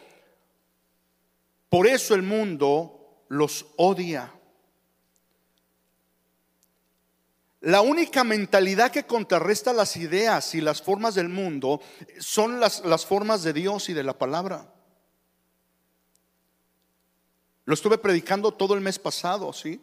Por 1.69 1.87
eso 1.87 2.17
el 2.17 2.23
mundo 2.23 3.23
los 3.29 3.65
odia. 3.77 4.35
La 7.62 7.81
única 7.81 8.25
mentalidad 8.25 8.90
que 8.90 9.04
contrarresta 9.04 9.73
las 9.73 9.97
ideas 9.97 10.52
y 10.57 10.61
las 10.61 10.83
formas 10.83 11.14
del 11.14 11.28
mundo 11.28 11.81
son 12.19 12.59
las, 12.59 12.85
las, 12.85 13.07
formas 13.07 13.45
de 13.45 13.52
Dios 13.52 13.88
y 13.88 13.92
de 13.92 14.02
la 14.02 14.19
palabra. 14.19 14.75
Lo 17.64 17.75
estuve 17.75 17.99
predicando 17.99 18.52
todo 18.52 18.75
el 18.75 18.81
mes 18.81 18.99
pasado, 18.99 19.52
¿sí? 19.52 19.81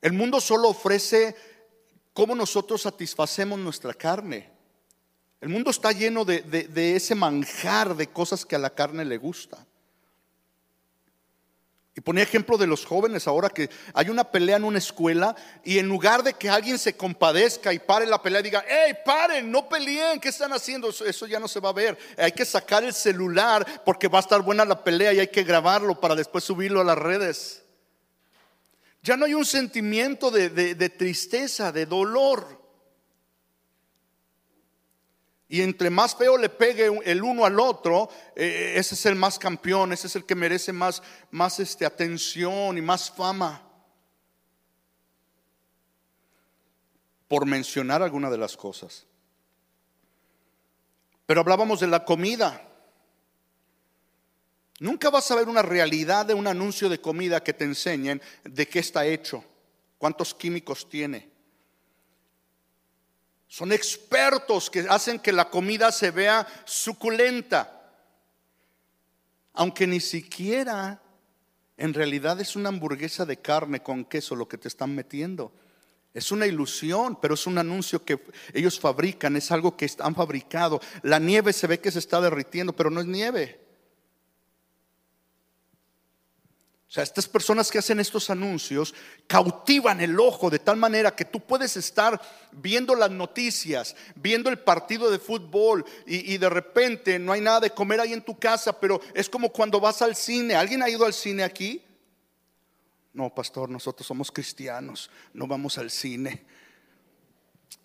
El 0.00 0.14
mundo 0.14 0.40
solo 0.40 0.70
ofrece 0.70 1.36
cómo 2.14 2.34
nosotros 2.34 2.80
satisfacemos 2.80 3.58
nuestra 3.58 3.92
carne. 3.92 4.50
El 5.42 5.50
mundo 5.50 5.70
está 5.70 5.92
lleno 5.92 6.24
de, 6.24 6.40
de, 6.40 6.62
de 6.64 6.96
ese 6.96 7.14
manjar 7.14 7.94
de 7.94 8.06
cosas 8.06 8.46
que 8.46 8.56
a 8.56 8.58
la 8.58 8.70
carne 8.70 9.04
le 9.04 9.18
gusta. 9.18 9.66
Y 11.94 12.00
ponía 12.00 12.22
ejemplo 12.22 12.56
de 12.56 12.66
los 12.66 12.86
jóvenes 12.86 13.26
ahora 13.26 13.50
que 13.50 13.68
hay 13.92 14.08
una 14.08 14.24
pelea 14.24 14.56
en 14.56 14.64
una 14.64 14.78
escuela 14.78 15.36
y 15.62 15.78
en 15.78 15.88
lugar 15.88 16.22
de 16.22 16.32
que 16.32 16.48
alguien 16.48 16.78
se 16.78 16.96
compadezca 16.96 17.70
y 17.72 17.78
pare 17.78 18.06
la 18.06 18.22
pelea 18.22 18.40
diga, 18.40 18.64
hey, 18.66 18.94
paren, 19.04 19.50
no 19.50 19.68
peleen, 19.68 20.18
¿qué 20.18 20.30
están 20.30 20.54
haciendo? 20.54 20.88
Eso, 20.88 21.26
ya 21.26 21.38
no 21.38 21.48
se 21.48 21.60
va 21.60 21.68
a 21.68 21.74
ver. 21.74 21.98
Hay 22.16 22.32
que 22.32 22.46
sacar 22.46 22.82
el 22.82 22.94
celular 22.94 23.82
porque 23.84 24.08
va 24.08 24.18
a 24.18 24.22
estar 24.22 24.40
buena 24.40 24.64
la 24.64 24.82
pelea 24.82 25.12
y 25.12 25.20
hay 25.20 25.28
que 25.28 25.42
grabarlo 25.42 26.00
para 26.00 26.14
después 26.14 26.44
subirlo 26.44 26.80
a 26.80 26.84
las 26.84 26.96
redes. 26.96 27.62
Ya 29.02 29.18
no 29.18 29.26
hay 29.26 29.34
un 29.34 29.44
sentimiento 29.44 30.30
de, 30.30 30.48
de 30.48 30.88
tristeza, 30.88 31.72
de 31.72 31.84
dolor. 31.84 32.61
Y 35.52 35.60
entre 35.60 35.90
más 35.90 36.16
feo 36.16 36.38
le 36.38 36.48
pegue 36.48 36.90
el 37.04 37.22
uno 37.22 37.44
al 37.44 37.60
otro, 37.60 38.08
eh, 38.34 38.72
ese 38.76 38.94
es 38.94 39.04
el 39.04 39.16
más 39.16 39.38
campeón, 39.38 39.92
ese 39.92 40.06
es 40.06 40.16
el 40.16 40.24
que 40.24 40.34
merece 40.34 40.72
más, 40.72 41.02
más 41.30 41.60
este, 41.60 41.84
atención 41.84 42.78
y 42.78 42.80
más 42.80 43.10
fama. 43.10 43.62
Por 47.28 47.44
mencionar 47.44 48.02
alguna 48.02 48.30
de 48.30 48.38
las 48.38 48.56
cosas. 48.56 49.04
Pero 51.26 51.42
hablábamos 51.42 51.80
de 51.80 51.88
la 51.88 52.02
comida. 52.02 52.66
Nunca 54.80 55.10
vas 55.10 55.30
a 55.30 55.36
ver 55.36 55.50
una 55.50 55.60
realidad 55.60 56.24
de 56.24 56.32
un 56.32 56.46
anuncio 56.46 56.88
de 56.88 57.02
comida 57.02 57.44
que 57.44 57.52
te 57.52 57.64
enseñen 57.64 58.22
de 58.42 58.66
qué 58.66 58.78
está 58.78 59.04
hecho, 59.04 59.44
cuántos 59.98 60.32
químicos 60.32 60.88
tiene 60.88 61.31
son 63.52 63.70
expertos 63.70 64.70
que 64.70 64.80
hacen 64.88 65.18
que 65.18 65.30
la 65.30 65.50
comida 65.50 65.92
se 65.92 66.10
vea 66.10 66.46
suculenta. 66.64 67.82
Aunque 69.52 69.86
ni 69.86 70.00
siquiera 70.00 71.02
en 71.76 71.92
realidad 71.92 72.40
es 72.40 72.56
una 72.56 72.70
hamburguesa 72.70 73.26
de 73.26 73.36
carne 73.36 73.82
con 73.82 74.06
queso 74.06 74.36
lo 74.36 74.48
que 74.48 74.56
te 74.56 74.68
están 74.68 74.94
metiendo. 74.94 75.52
Es 76.14 76.32
una 76.32 76.46
ilusión, 76.46 77.18
pero 77.20 77.34
es 77.34 77.46
un 77.46 77.58
anuncio 77.58 78.02
que 78.02 78.24
ellos 78.54 78.80
fabrican, 78.80 79.36
es 79.36 79.52
algo 79.52 79.76
que 79.76 79.90
han 79.98 80.14
fabricado. 80.14 80.80
La 81.02 81.18
nieve 81.18 81.52
se 81.52 81.66
ve 81.66 81.78
que 81.78 81.90
se 81.90 81.98
está 81.98 82.22
derritiendo, 82.22 82.72
pero 82.74 82.88
no 82.88 83.02
es 83.02 83.06
nieve. 83.06 83.61
O 86.92 86.94
sea, 86.94 87.04
estas 87.04 87.26
personas 87.26 87.70
que 87.70 87.78
hacen 87.78 88.00
estos 88.00 88.28
anuncios 88.28 88.94
cautivan 89.26 90.02
el 90.02 90.20
ojo 90.20 90.50
de 90.50 90.58
tal 90.58 90.76
manera 90.76 91.16
que 91.16 91.24
tú 91.24 91.40
puedes 91.40 91.74
estar 91.78 92.20
viendo 92.50 92.94
las 92.94 93.10
noticias, 93.10 93.96
viendo 94.14 94.50
el 94.50 94.58
partido 94.58 95.10
de 95.10 95.18
fútbol 95.18 95.86
y, 96.04 96.36
de 96.36 96.50
repente 96.50 97.18
no 97.18 97.32
hay 97.32 97.40
nada 97.40 97.60
de 97.60 97.70
comer 97.70 97.98
ahí 97.98 98.12
en 98.12 98.20
tu 98.20 98.38
casa, 98.38 98.78
pero 98.78 99.00
es 99.14 99.30
como 99.30 99.50
cuando 99.50 99.80
vas 99.80 100.02
al 100.02 100.14
cine. 100.14 100.54
¿Alguien 100.54 100.82
ha 100.82 100.90
ido 100.90 101.06
al 101.06 101.14
cine 101.14 101.44
aquí? 101.44 101.82
No, 103.14 103.34
pastor, 103.34 103.70
nosotros 103.70 104.06
somos 104.06 104.30
cristianos, 104.30 105.08
no 105.32 105.46
vamos 105.46 105.78
al 105.78 105.90
cine. 105.90 106.44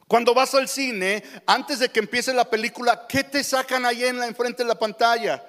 Cuando 0.06 0.34
vas 0.34 0.54
al 0.54 0.68
cine, 0.68 1.24
antes 1.46 1.80
de 1.80 1.88
que 1.88 2.02
empiece 2.02 2.34
la 2.34 2.50
película, 2.50 3.08
¿qué 3.08 3.24
te 3.24 3.42
sacan 3.42 3.86
ahí 3.86 4.04
en 4.04 4.20
la 4.20 4.28
enfrente 4.28 4.64
de 4.64 4.68
la 4.68 4.78
pantalla? 4.78 5.46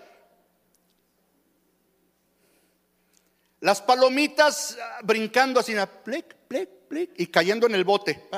Las 3.60 3.82
palomitas 3.82 4.78
ah, 4.80 5.00
brincando 5.02 5.60
así, 5.60 5.74
plic, 6.04 6.34
plic, 6.46 6.68
plic, 6.88 7.10
y 7.16 7.26
cayendo 7.26 7.66
en 7.66 7.74
el 7.74 7.84
bote. 7.84 8.28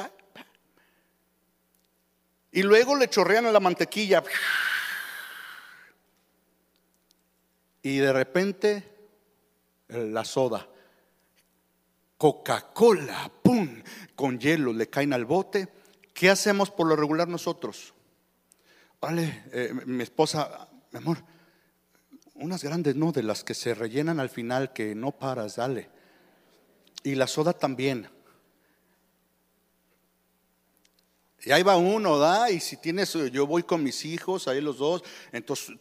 Y 2.53 2.63
luego 2.63 2.97
le 2.97 3.09
chorrean 3.09 3.47
a 3.47 3.53
la 3.53 3.61
mantequilla. 3.61 4.23
Y 7.83 7.99
de 7.99 8.13
repente 8.13 8.91
la 9.89 10.25
soda. 10.25 10.67
Coca-Cola, 12.17 13.31
¡pum! 13.43 13.83
Con 14.15 14.39
hielo 14.39 14.73
le 14.73 14.91
caen 14.91 15.13
al 15.13 15.25
bote. 15.25 15.69
¿Qué 16.13 16.29
hacemos 16.29 16.71
por 16.71 16.87
lo 16.87 16.97
regular 16.97 17.29
nosotros? 17.29 17.95
Vale, 19.01 19.45
eh, 19.53 19.73
mi 19.87 20.03
esposa, 20.03 20.69
mi 20.91 20.99
amor, 20.99 21.25
unas 22.41 22.65
grandes, 22.65 22.97
no, 22.97 23.13
de 23.13 23.23
las 23.23 23.45
que 23.45 23.55
se 23.55 23.75
rellenan 23.75 24.19
al 24.19 24.31
final, 24.31 24.73
que 24.73 24.95
no 24.95 25.13
paras, 25.13 25.57
dale. 25.57 25.91
Y 27.03 27.15
la 27.15 27.27
soda 27.27 27.53
también. 27.53 28.09
Y 31.43 31.53
ahí 31.53 31.63
va 31.63 31.77
uno, 31.77 32.19
¿da? 32.19 32.51
Y 32.51 32.61
si 32.61 32.77
tienes, 32.77 33.13
yo 33.13 33.47
voy 33.47 33.63
con 33.63 33.83
mis 33.83 34.05
hijos, 34.05 34.49
ahí 34.49 34.61
los 34.61 34.79
dos, 34.79 35.03
entonces 35.33 35.77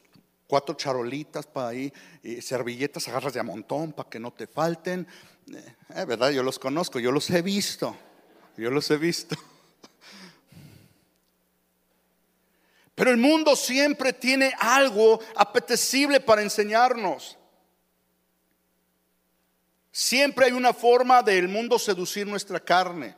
cuatro 0.47 0.75
charolitas 0.75 1.45
para 1.45 1.69
ahí, 1.69 1.93
y 2.23 2.41
servilletas 2.41 3.07
agarras 3.07 3.33
de 3.33 3.39
a 3.39 3.43
montón 3.43 3.93
para 3.93 4.09
que 4.09 4.19
no 4.19 4.31
te 4.31 4.47
falten. 4.47 5.07
Eh, 5.53 5.75
eh, 5.95 6.05
¿Verdad? 6.05 6.31
Yo 6.31 6.43
los 6.43 6.59
conozco, 6.59 6.99
yo 6.99 7.11
los 7.11 7.29
he 7.29 7.41
visto, 7.41 7.95
yo 8.57 8.69
los 8.69 8.89
he 8.91 8.97
visto. 8.97 9.35
Pero 12.99 13.11
el 13.11 13.17
mundo 13.17 13.55
siempre 13.55 14.11
tiene 14.11 14.53
algo 14.59 15.21
apetecible 15.33 16.19
para 16.19 16.41
enseñarnos. 16.41 17.37
Siempre 19.89 20.47
hay 20.47 20.51
una 20.51 20.73
forma 20.73 21.23
del 21.23 21.47
mundo 21.47 21.79
seducir 21.79 22.27
nuestra 22.27 22.59
carne. 22.59 23.15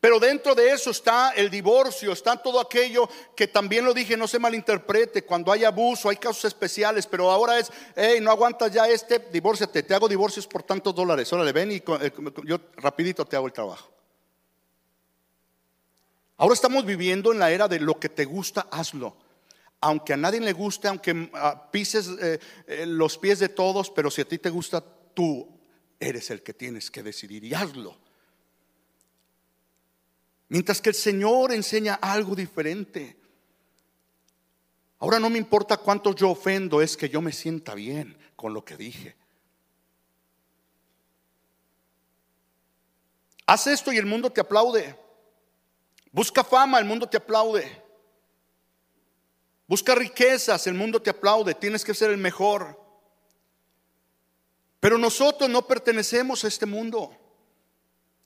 Pero 0.00 0.20
dentro 0.20 0.54
de 0.54 0.70
eso 0.70 0.92
está 0.92 1.32
el 1.32 1.50
divorcio, 1.50 2.12
está 2.12 2.36
todo 2.36 2.60
aquello 2.60 3.08
que 3.34 3.48
también 3.48 3.84
lo 3.84 3.92
dije, 3.92 4.16
no 4.16 4.28
se 4.28 4.38
malinterprete, 4.38 5.24
cuando 5.24 5.50
hay 5.50 5.64
abuso, 5.64 6.08
hay 6.08 6.16
casos 6.16 6.44
especiales, 6.44 7.08
pero 7.08 7.28
ahora 7.28 7.58
es, 7.58 7.72
hey, 7.96 8.20
no 8.20 8.30
aguantas 8.30 8.70
ya 8.70 8.86
este, 8.86 9.18
divórciate, 9.32 9.82
te 9.82 9.94
hago 9.96 10.08
divorcios 10.08 10.46
por 10.46 10.62
tantos 10.62 10.94
dólares, 10.94 11.32
órale, 11.32 11.50
ven 11.50 11.72
y 11.72 11.76
eh, 11.78 12.12
yo 12.44 12.60
rapidito 12.76 13.24
te 13.24 13.34
hago 13.34 13.48
el 13.48 13.52
trabajo. 13.52 13.93
Ahora 16.36 16.54
estamos 16.54 16.84
viviendo 16.84 17.32
en 17.32 17.38
la 17.38 17.50
era 17.50 17.68
de 17.68 17.78
lo 17.80 17.98
que 18.00 18.08
te 18.08 18.24
gusta, 18.24 18.66
hazlo. 18.70 19.16
Aunque 19.80 20.14
a 20.14 20.16
nadie 20.16 20.40
le 20.40 20.52
guste, 20.52 20.88
aunque 20.88 21.30
ah, 21.34 21.70
pises 21.70 22.08
eh, 22.20 22.40
eh, 22.66 22.86
los 22.86 23.18
pies 23.18 23.38
de 23.38 23.48
todos, 23.48 23.90
pero 23.90 24.10
si 24.10 24.22
a 24.22 24.28
ti 24.28 24.38
te 24.38 24.50
gusta, 24.50 24.80
tú 24.80 25.48
eres 26.00 26.30
el 26.30 26.42
que 26.42 26.54
tienes 26.54 26.90
que 26.90 27.02
decidir 27.02 27.44
y 27.44 27.54
hazlo. 27.54 27.96
Mientras 30.48 30.80
que 30.80 30.90
el 30.90 30.94
Señor 30.94 31.52
enseña 31.52 31.94
algo 31.94 32.34
diferente. 32.34 33.16
Ahora 34.98 35.20
no 35.20 35.28
me 35.28 35.38
importa 35.38 35.76
cuánto 35.76 36.14
yo 36.14 36.30
ofendo, 36.30 36.80
es 36.80 36.96
que 36.96 37.08
yo 37.08 37.20
me 37.20 37.32
sienta 37.32 37.74
bien 37.74 38.16
con 38.36 38.54
lo 38.54 38.64
que 38.64 38.76
dije. 38.76 39.16
Haz 43.46 43.66
esto 43.66 43.92
y 43.92 43.98
el 43.98 44.06
mundo 44.06 44.30
te 44.30 44.40
aplaude. 44.40 45.03
Busca 46.14 46.44
fama, 46.44 46.78
el 46.78 46.84
mundo 46.84 47.08
te 47.08 47.16
aplaude. 47.16 47.82
Busca 49.66 49.96
riquezas, 49.96 50.64
el 50.68 50.74
mundo 50.74 51.02
te 51.02 51.10
aplaude. 51.10 51.56
Tienes 51.56 51.84
que 51.84 51.92
ser 51.92 52.12
el 52.12 52.18
mejor. 52.18 52.80
Pero 54.78 54.96
nosotros 54.96 55.50
no 55.50 55.66
pertenecemos 55.66 56.44
a 56.44 56.46
este 56.46 56.66
mundo. 56.66 57.10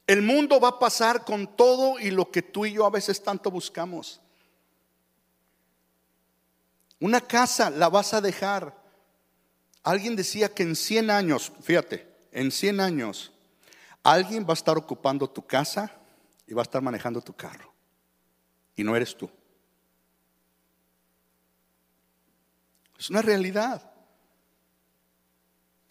El 0.07 0.21
mundo 0.21 0.61
va 0.61 0.69
a 0.69 0.79
pasar 0.79 1.25
con 1.25 1.57
todo 1.57 1.99
y 1.99 2.11
lo 2.11 2.31
que 2.31 2.43
tú 2.43 2.67
y 2.67 2.75
yo 2.75 2.85
a 2.85 2.91
veces 2.91 3.23
tanto 3.23 3.51
buscamos. 3.51 4.21
Una 7.01 7.23
casa 7.23 7.71
la 7.71 7.89
vas 7.89 8.13
a 8.13 8.21
dejar. 8.21 8.77
Alguien 9.83 10.15
decía 10.15 10.53
que 10.53 10.63
en 10.63 10.77
100 10.77 11.11
años, 11.11 11.53
fíjate, 11.63 12.07
en 12.33 12.51
100 12.51 12.81
años, 12.81 13.33
alguien 14.03 14.45
va 14.45 14.51
a 14.51 14.61
estar 14.61 14.77
ocupando 14.77 15.27
tu 15.31 15.47
casa 15.47 15.91
y 16.47 16.53
va 16.53 16.61
a 16.61 16.65
estar 16.65 16.83
manejando 16.83 17.23
tu 17.23 17.33
carro 17.33 17.78
y 18.79 18.85
no 18.85 18.97
eres 18.97 19.15
tú. 19.17 19.29
Es 22.99 23.11
una 23.11 23.21
realidad. 23.21 23.83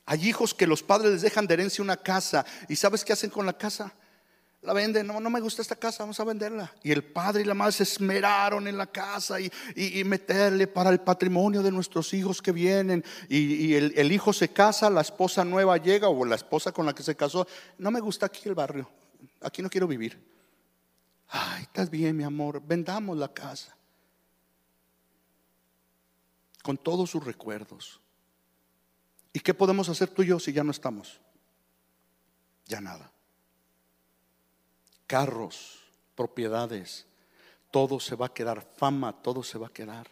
Hay 0.06 0.28
hijos 0.28 0.54
que 0.54 0.66
los 0.66 0.82
padres 0.82 1.12
les 1.12 1.22
dejan 1.22 1.46
de 1.46 1.54
herencia 1.54 1.84
una 1.84 1.98
casa 1.98 2.46
y 2.68 2.76
¿sabes 2.78 3.04
qué 3.06 3.14
hacen 3.14 3.30
con 3.30 3.46
la 3.46 3.58
casa? 3.58 3.94
la 4.64 4.74
venden, 4.74 5.08
no, 5.08 5.20
no 5.20 5.30
me 5.30 5.40
gusta 5.40 5.62
esta 5.62 5.76
casa, 5.76 6.04
vamos 6.04 6.20
a 6.20 6.26
venderla. 6.26 6.74
Y 6.84 6.92
el 6.92 7.04
padre 7.04 7.44
y 7.44 7.46
la 7.46 7.54
madre 7.54 7.72
se 7.72 7.84
esmeraron 7.84 8.68
en 8.68 8.78
la 8.78 8.88
casa 8.88 9.40
y, 9.40 9.50
meterle 10.04 10.68
para 10.68 10.90
el 10.90 11.00
patrimonio 11.00 11.62
de 11.62 11.72
nuestros 11.72 12.14
hijos 12.14 12.42
que 12.42 12.52
vienen. 12.52 13.04
Y, 13.30 13.76
el, 13.76 14.12
hijo 14.12 14.34
se 14.34 14.50
casa, 14.50 14.90
la 14.90 15.02
esposa 15.02 15.46
nueva 15.46 15.78
llega 15.78 16.10
o 16.10 16.26
la 16.26 16.36
esposa 16.36 16.72
con 16.72 16.86
la 16.86 16.94
que 16.94 17.04
se 17.04 17.16
casó, 17.16 17.48
no 17.78 17.92
me 17.92 18.02
gusta 18.02 18.26
aquí 18.26 18.50
el 18.50 18.56
barrio, 18.56 18.90
aquí 19.42 19.62
no 19.62 19.70
quiero 19.70 19.88
vivir. 19.88 20.37
Ay, 21.30 21.64
estás 21.64 21.90
bien, 21.90 22.16
mi 22.16 22.24
amor, 22.24 22.62
vendamos 22.66 23.18
la 23.18 23.34
casa. 23.34 23.76
Con 26.64 26.78
todos 26.78 27.10
sus 27.10 27.24
recuerdos. 27.24 28.00
¿Y 29.34 29.40
qué 29.40 29.54
podemos 29.54 29.90
hacer 29.90 30.10
tú 30.10 30.24
y 30.24 30.28
yo 30.28 30.40
si 30.40 30.54
ya 30.54 30.64
no 30.64 30.72
estamos? 30.72 31.20
Ya 32.66 32.82
nada 32.82 33.12
carros, 35.08 35.80
propiedades, 36.14 37.08
todo 37.72 38.00
se 38.00 38.16
va 38.16 38.28
a 38.28 38.34
quedar, 38.34 38.62
fama, 38.76 39.14
todo 39.14 39.42
se 39.42 39.58
va 39.58 39.68
a 39.68 39.74
quedar. 39.74 40.08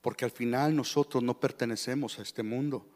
Porque 0.00 0.24
al 0.24 0.30
final 0.30 0.74
nosotros 0.74 1.22
no 1.22 1.38
pertenecemos 1.38 2.18
a 2.18 2.22
este 2.22 2.44
mundo. 2.44 2.86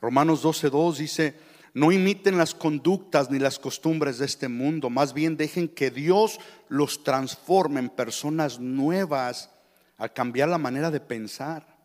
Romanos 0.00 0.42
12.2 0.42 0.96
dice, 0.96 1.38
no 1.76 1.92
imiten 1.92 2.38
las 2.38 2.54
conductas 2.54 3.30
ni 3.30 3.38
las 3.38 3.58
costumbres 3.58 4.16
de 4.16 4.24
este 4.24 4.48
mundo, 4.48 4.88
más 4.88 5.12
bien 5.12 5.36
dejen 5.36 5.68
que 5.68 5.90
Dios 5.90 6.40
los 6.70 7.04
transforme 7.04 7.80
en 7.80 7.90
personas 7.90 8.58
nuevas 8.58 9.50
al 9.98 10.10
cambiar 10.14 10.48
la 10.48 10.56
manera 10.56 10.90
de 10.90 11.00
pensar. 11.00 11.76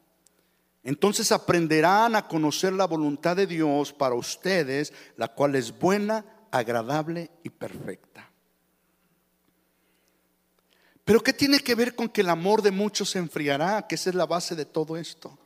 Entonces 0.82 1.34
aprenderán 1.34 2.16
a 2.16 2.26
conocer 2.30 2.72
la 2.72 2.88
voluntad 2.88 3.36
de 3.36 3.48
Dios 3.48 3.92
para 3.92 4.16
ustedes, 4.16 4.94
la 5.18 5.28
cual 5.28 5.56
es 5.56 5.78
buena, 5.78 6.24
agradable 6.52 7.30
y 7.44 7.50
perfecta. 7.50 8.32
Pero 11.04 11.22
¿qué 11.22 11.34
tiene 11.34 11.60
que 11.60 11.76
ver 11.76 11.96
con 11.96 12.08
que 12.08 12.22
el 12.22 12.30
amor 12.30 12.62
de 12.62 12.72
muchos 12.72 13.10
se 13.10 13.20
enfriará? 13.20 13.86
Que 13.88 13.96
esa 13.96 14.10
es 14.10 14.16
la 14.16 14.26
base 14.26 14.56
de 14.56 14.64
todo 14.64 14.96
esto. 14.96 15.38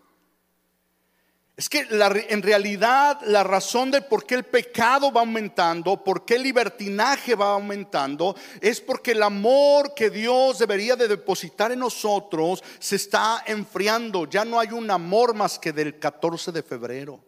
Es 1.57 1.69
que 1.69 1.87
en 1.89 2.41
realidad 2.41 3.21
la 3.23 3.41
razón 3.41 3.89
de 3.89 4.01
por 4.01 4.25
qué 4.25 4.35
el 4.35 4.43
pecado 4.43 5.09
va 5.09 5.21
aumentando, 5.21 6.03
por 6.03 6.25
qué 6.25 6.35
el 6.35 6.43
libertinaje 6.43 7.33
va 7.33 7.53
aumentando, 7.53 8.35
es 8.59 8.81
porque 8.81 9.11
el 9.11 9.23
amor 9.23 9.93
que 9.93 10.09
Dios 10.09 10.59
debería 10.59 10.97
de 10.97 11.07
depositar 11.07 11.71
en 11.71 11.79
nosotros 11.79 12.61
se 12.77 12.97
está 12.97 13.41
enfriando. 13.47 14.25
Ya 14.29 14.43
no 14.43 14.59
hay 14.59 14.71
un 14.71 14.91
amor 14.91 15.33
más 15.33 15.57
que 15.57 15.71
del 15.71 15.97
14 15.97 16.51
de 16.51 16.61
febrero. 16.61 17.23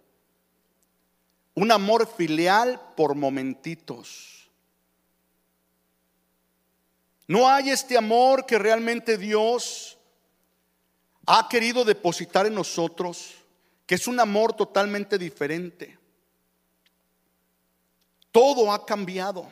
Un 1.53 1.71
amor 1.71 2.05
filial 2.05 2.81
por 2.97 3.15
momentitos. 3.15 4.49
No 7.27 7.47
hay 7.47 7.69
este 7.69 7.97
amor 7.97 8.45
que 8.45 8.59
realmente 8.59 9.17
Dios 9.17 9.97
ha 11.25 11.47
querido 11.47 11.85
depositar 11.85 12.45
en 12.45 12.55
nosotros, 12.55 13.35
que 13.87 13.95
es 13.95 14.07
un 14.07 14.19
amor 14.19 14.53
totalmente 14.53 15.17
diferente. 15.17 15.97
Todo 18.31 18.71
ha 18.71 18.85
cambiado. 18.85 19.51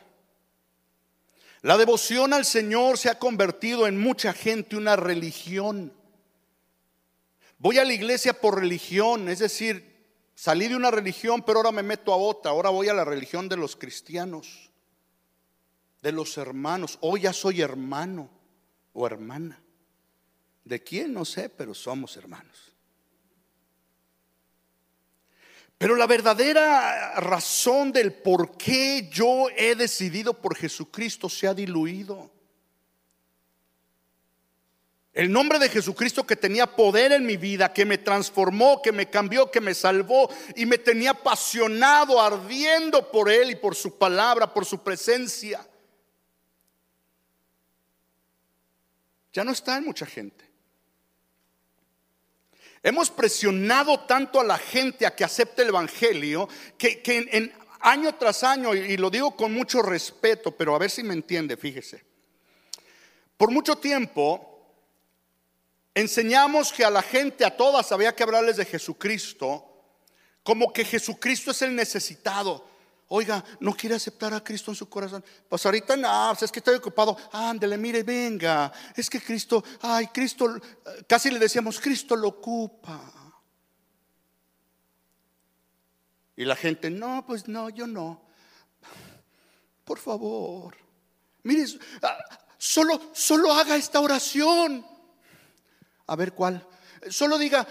La 1.64 1.76
devoción 1.78 2.32
al 2.34 2.46
Señor 2.46 3.00
se 3.00 3.10
ha 3.10 3.18
convertido 3.18 3.88
en 3.88 4.00
mucha 4.00 4.34
gente 4.34 4.76
una 4.76 4.96
religión. 4.96 5.92
Voy 7.58 7.80
a 7.80 7.86
la 7.86 7.94
iglesia 7.94 8.40
por 8.40 8.60
religión, 8.60 9.28
es 9.30 9.40
decir, 9.40 9.96
Salí 10.36 10.68
de 10.68 10.76
una 10.76 10.92
religión, 10.92 11.44
pero 11.44 11.60
ahora 11.60 11.72
me 11.72 11.82
meto 11.82 12.12
a 12.12 12.18
otra. 12.18 12.52
Ahora 12.52 12.70
voy 12.70 12.90
a 12.90 12.94
la 12.94 13.06
religión 13.06 13.48
de 13.48 13.56
los 13.56 13.78
cristianos, 13.78 14.70
de 16.02 16.12
los 16.12 16.38
hermanos. 16.38 16.98
Hoy 17.00 17.22
ya 17.22 17.32
soy 17.32 17.62
hermano 17.62 18.30
o 18.92 19.08
hermana. 19.08 19.64
¿De 20.66 20.84
quién? 20.84 21.14
No 21.14 21.24
sé, 21.24 21.48
pero 21.48 21.74
somos 21.74 22.18
hermanos. 22.18 22.65
Pero 25.78 25.96
la 25.96 26.08
verdadera 26.08 27.20
razón 27.20 27.92
del 27.92 28.14
por 28.14 28.58
qué 28.58 29.10
yo 29.12 29.48
he 29.56 29.76
decidido 29.76 30.34
por 30.34 30.56
Jesucristo 30.56 31.30
se 31.30 31.48
ha 31.48 31.54
diluido. 31.54 32.32
El 35.16 35.32
nombre 35.32 35.60
de 35.60 35.70
Jesucristo 35.70 36.28
que 36.28 36.36
tenía 36.36 36.68
poder 36.68 37.14
en 37.14 37.26
mi 37.26 37.38
vida, 37.38 37.72
que 37.72 37.86
me 37.86 37.98
transformó, 37.98 38.82
que 38.82 38.92
me 38.92 39.10
cambió, 39.10 39.50
que 39.50 39.62
me 39.62 39.74
salvó 39.74 40.30
y 40.58 40.66
me 40.66 40.78
tenía 40.78 41.12
apasionado, 41.12 42.22
ardiendo 42.22 43.10
por 43.12 43.30
Él 43.30 43.52
y 43.52 43.56
por 43.56 43.76
su 43.76 43.98
palabra, 43.98 44.54
por 44.54 44.66
su 44.66 44.84
presencia. 44.84 45.66
Ya 49.32 49.44
no 49.44 49.52
está 49.52 49.78
en 49.78 49.86
mucha 49.86 50.06
gente. 50.06 50.45
Hemos 52.86 53.10
presionado 53.10 54.02
tanto 54.02 54.40
a 54.40 54.44
la 54.44 54.60
gente 54.60 55.08
a 55.08 55.16
que 55.16 55.24
acepte 55.24 55.64
el 55.64 55.70
Evangelio 55.70 56.48
que, 56.78 57.02
en, 57.32 57.52
año 57.80 58.14
tras 58.14 58.44
año, 58.44 58.76
y 58.76 58.96
lo 58.98 59.10
digo 59.10 59.36
con 59.36 59.52
mucho 59.56 59.82
respeto, 59.82 60.52
pero 60.52 60.76
a 60.76 60.78
ver 60.78 60.92
si 60.92 61.02
me 61.02 61.16
entiende, 61.16 61.58
fíjese. 61.58 62.04
Por 63.38 63.50
mucho 63.50 63.78
tiempo 63.78 64.70
enseñamos 65.96 66.72
que 66.72 66.86
a 66.86 66.92
la 66.92 67.02
gente, 67.02 67.44
a 67.44 67.58
todas, 67.58 67.92
había 67.92 68.16
que 68.16 68.22
hablarles 68.22 68.58
de 68.58 68.66
Jesucristo, 68.66 69.66
como 70.44 70.72
que 70.72 70.86
Jesucristo 70.86 71.50
es 71.50 71.64
el 71.64 71.76
necesitado. 71.76 72.70
Oiga, 73.08 73.44
no 73.60 73.74
quiere 73.74 73.96
aceptar 73.96 74.34
a 74.34 74.44
Cristo 74.44 74.72
en 74.72 74.76
su 74.76 74.90
corazón. 74.90 75.24
Pues 75.48 75.64
ahorita 75.66 75.96
no, 75.96 76.30
pues 76.32 76.44
es 76.44 76.52
que 76.52 76.60
estoy 76.60 76.76
ocupado. 76.76 77.16
Ándele, 77.32 77.78
mire, 77.78 78.02
venga. 78.02 78.72
Es 78.96 79.10
que 79.10 79.22
Cristo, 79.22 79.64
ay, 79.82 80.08
Cristo, 80.08 80.60
casi 81.08 81.30
le 81.30 81.38
decíamos, 81.38 81.80
Cristo 81.80 82.16
lo 82.16 82.30
ocupa. 82.30 83.00
Y 86.36 86.46
la 86.46 86.56
gente, 86.56 86.90
no, 86.90 87.24
pues 87.26 87.48
no, 87.48 87.70
yo 87.70 87.86
no. 87.86 88.26
Por 89.84 90.00
favor, 90.00 90.76
mire, 91.44 91.66
ah, 92.02 92.18
solo, 92.58 93.00
solo 93.14 93.54
haga 93.54 93.76
esta 93.76 94.00
oración. 94.00 94.84
A 96.08 96.16
ver 96.16 96.34
cuál. 96.34 96.68
Solo 97.10 97.38
diga, 97.38 97.68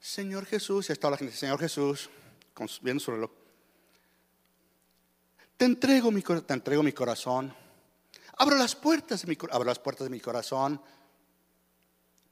Señor 0.00 0.46
Jesús, 0.46 0.88
y 0.88 0.92
está 0.92 1.10
la 1.10 1.18
gente, 1.18 1.36
Señor 1.36 1.60
Jesús, 1.60 2.08
viendo 2.80 3.04
su 3.04 3.10
reloj. 3.10 3.39
Te 5.60 5.66
entrego 5.66 6.10
mi, 6.10 6.22
corazón. 6.94 7.54
Abro 8.38 8.56
las 8.56 8.74
puertas 8.74 9.20
de 9.20 9.28
mi, 9.28 9.36
abro 9.50 9.66
las 9.66 9.78
puertas 9.78 10.06
de 10.06 10.10
mi 10.10 10.18
corazón. 10.18 10.80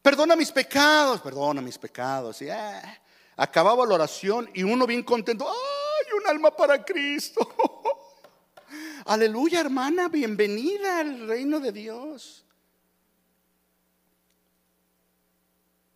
Perdona 0.00 0.34
mis 0.34 0.50
pecados, 0.50 1.20
perdona 1.20 1.60
mis 1.60 1.76
pecados. 1.76 2.40
Y, 2.40 2.48
eh, 2.48 2.80
acababa 3.36 3.84
la 3.84 3.96
oración 3.96 4.48
y 4.54 4.62
uno 4.62 4.86
bien 4.86 5.02
contento. 5.02 5.46
¡Ay, 5.46 6.06
un 6.18 6.26
alma 6.26 6.56
para 6.56 6.82
Cristo! 6.82 7.46
Aleluya, 9.04 9.60
hermana, 9.60 10.08
bienvenida 10.08 11.00
al 11.00 11.28
reino 11.28 11.60
de 11.60 11.72
Dios. 11.72 12.46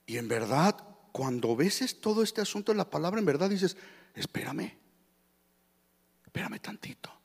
Y 0.05 0.19
en 0.19 0.29
verdad, 0.29 0.77
cuando 1.13 1.57
ves 1.57 1.99
todo 1.99 2.23
este 2.23 2.43
asunto 2.43 2.73
en 2.73 2.77
la 2.77 2.91
palabra, 2.91 3.21
en 3.21 3.25
verdad 3.25 3.49
dices, 3.49 3.75
espérame, 4.15 4.77
espérame 6.27 6.61
tantito. 6.61 7.22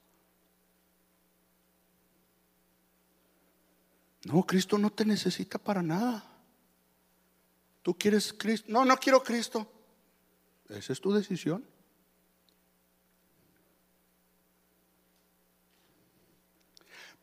No, 4.27 4.43
Cristo 4.45 4.77
no 4.77 4.89
te 4.89 5.05
necesita 5.05 5.57
para 5.57 5.81
nada. 5.81 6.21
Tú 7.81 7.97
quieres 7.97 8.33
Cristo. 8.33 8.67
No, 8.67 8.83
no 8.83 8.97
quiero 8.97 9.23
Cristo. 9.23 9.65
Esa 10.67 10.91
es 10.91 10.99
tu 10.99 11.13
decisión. 11.13 11.65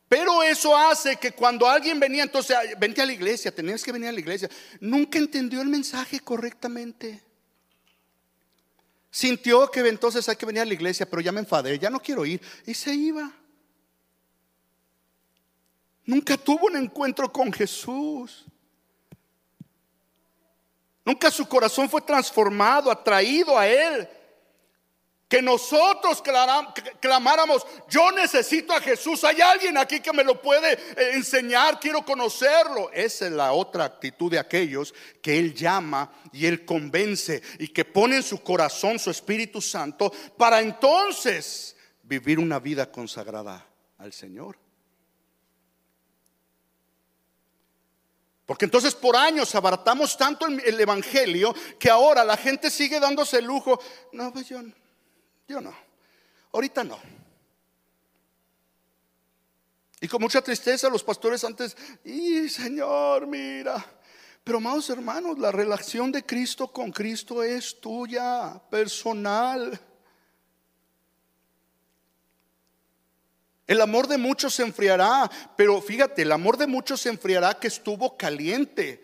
Pero 0.08 0.42
eso 0.42 0.74
hace 0.74 1.16
que 1.16 1.32
cuando 1.32 1.68
alguien 1.68 2.00
venía, 2.00 2.22
entonces, 2.22 2.56
vente 2.78 3.02
a 3.02 3.06
la 3.06 3.12
iglesia, 3.12 3.54
tenías 3.54 3.82
que 3.82 3.92
venir 3.92 4.08
a 4.08 4.12
la 4.12 4.20
iglesia, 4.20 4.48
nunca 4.80 5.18
entendió 5.18 5.60
el 5.60 5.68
mensaje 5.68 6.20
correctamente. 6.20 7.22
Sintió 9.10 9.70
que 9.70 9.80
entonces 9.80 10.26
hay 10.30 10.36
que 10.36 10.46
venir 10.46 10.62
a 10.62 10.64
la 10.64 10.72
iglesia, 10.72 11.04
pero 11.04 11.20
ya 11.20 11.32
me 11.32 11.40
enfadé, 11.40 11.78
ya 11.78 11.90
no 11.90 12.00
quiero 12.00 12.24
ir. 12.24 12.40
Y 12.64 12.72
se 12.72 12.94
iba. 12.94 13.30
Nunca 16.06 16.36
tuvo 16.36 16.66
un 16.66 16.76
encuentro 16.76 17.32
con 17.32 17.52
Jesús. 17.52 18.44
Nunca 21.04 21.30
su 21.30 21.46
corazón 21.46 21.88
fue 21.88 22.00
transformado, 22.02 22.90
atraído 22.90 23.58
a 23.58 23.66
Él 23.66 24.08
que 25.34 25.42
nosotros 25.42 26.22
clamáramos, 27.00 27.66
yo 27.88 28.12
necesito 28.12 28.72
a 28.72 28.80
Jesús, 28.80 29.24
hay 29.24 29.40
alguien 29.40 29.76
aquí 29.76 29.98
que 29.98 30.12
me 30.12 30.22
lo 30.22 30.40
puede 30.40 30.74
eh, 30.74 31.14
enseñar, 31.14 31.80
quiero 31.80 32.04
conocerlo. 32.04 32.88
Esa 32.92 33.26
es 33.26 33.32
la 33.32 33.52
otra 33.52 33.84
actitud 33.84 34.30
de 34.30 34.38
aquellos 34.38 34.94
que 35.20 35.36
Él 35.36 35.52
llama 35.52 36.08
y 36.32 36.46
Él 36.46 36.64
convence 36.64 37.42
y 37.58 37.66
que 37.66 37.84
pone 37.84 38.14
en 38.14 38.22
su 38.22 38.44
corazón 38.44 39.00
su 39.00 39.10
Espíritu 39.10 39.60
Santo 39.60 40.12
para 40.36 40.60
entonces 40.60 41.74
vivir 42.04 42.38
una 42.38 42.60
vida 42.60 42.92
consagrada 42.92 43.66
al 43.98 44.12
Señor. 44.12 44.63
Porque 48.46 48.66
entonces 48.66 48.94
por 48.94 49.16
años 49.16 49.54
abaratamos 49.54 50.16
tanto 50.16 50.46
el, 50.46 50.80
Evangelio 50.80 51.54
que 51.78 51.88
ahora 51.88 52.24
la 52.24 52.36
gente 52.36 52.70
sigue 52.70 53.00
dándose 53.00 53.38
el 53.38 53.46
lujo. 53.46 53.80
No, 54.12 54.32
pues 54.32 54.48
yo, 54.48 54.60
yo 55.48 55.60
no. 55.60 55.74
Ahorita 56.52 56.84
no. 56.84 56.98
Y 60.00 60.08
con 60.08 60.20
mucha 60.20 60.42
tristeza 60.42 60.90
los 60.90 61.02
pastores 61.02 61.42
antes, 61.44 61.74
y 62.04 62.48
Señor, 62.50 63.26
mira. 63.26 63.82
Pero 64.44 64.58
amados 64.58 64.90
hermanos, 64.90 65.38
la 65.38 65.50
relación 65.50 66.12
de 66.12 66.26
Cristo 66.26 66.70
con 66.70 66.92
Cristo 66.92 67.42
es 67.42 67.80
tuya, 67.80 68.60
personal. 68.70 69.80
El 73.66 73.80
amor 73.80 74.08
de 74.08 74.18
muchos 74.18 74.54
se 74.54 74.62
enfriará, 74.62 75.30
pero 75.56 75.80
fíjate, 75.80 76.22
el 76.22 76.32
amor 76.32 76.58
de 76.58 76.66
muchos 76.66 77.00
se 77.00 77.08
enfriará 77.08 77.54
que 77.54 77.68
estuvo 77.68 78.16
caliente. 78.16 79.02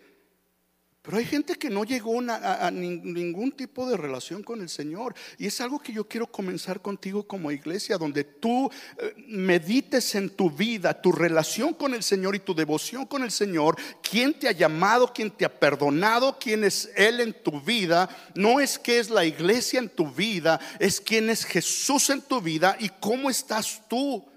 Pero 1.01 1.17
hay 1.17 1.25
gente 1.25 1.55
que 1.55 1.71
no 1.71 1.83
llegó 1.83 2.19
a, 2.29 2.69
ningún 2.69 3.51
tipo 3.53 3.89
de 3.89 3.97
relación 3.97 4.43
con 4.43 4.61
el 4.61 4.69
Señor. 4.69 5.15
Y 5.39 5.47
es 5.47 5.59
algo 5.59 5.79
que 5.79 5.91
yo 5.91 6.07
quiero 6.07 6.27
comenzar 6.27 6.79
contigo 6.79 7.23
como 7.23 7.51
iglesia, 7.51 7.97
donde 7.97 8.23
tú 8.23 8.69
eh, 8.99 9.15
medites 9.27 10.13
en 10.13 10.29
tu 10.29 10.51
vida, 10.51 11.01
tu 11.01 11.11
relación 11.11 11.73
con 11.73 11.95
el 11.95 12.03
Señor 12.03 12.35
y 12.35 12.39
tu 12.39 12.53
devoción 12.53 13.07
con 13.07 13.23
el 13.23 13.31
Señor, 13.31 13.77
quién 14.07 14.35
te 14.35 14.47
ha 14.47 14.51
llamado, 14.51 15.11
quién 15.11 15.31
te 15.31 15.43
ha 15.43 15.59
perdonado, 15.59 16.37
quién 16.39 16.63
es 16.63 16.91
Él 16.95 17.19
en 17.19 17.33
tu 17.33 17.59
vida. 17.61 18.07
No 18.35 18.59
es 18.59 18.77
que 18.77 18.99
es 18.99 19.09
la 19.09 19.25
iglesia 19.25 19.79
en 19.79 19.89
tu 19.89 20.11
vida, 20.11 20.59
es 20.77 21.01
quién 21.01 21.31
es 21.31 21.45
Jesús 21.45 22.11
en 22.11 22.21
tu 22.21 22.41
vida 22.41 22.77
y 22.79 22.89
cómo 22.99 23.31
estás 23.31 23.81
tú 23.89 24.30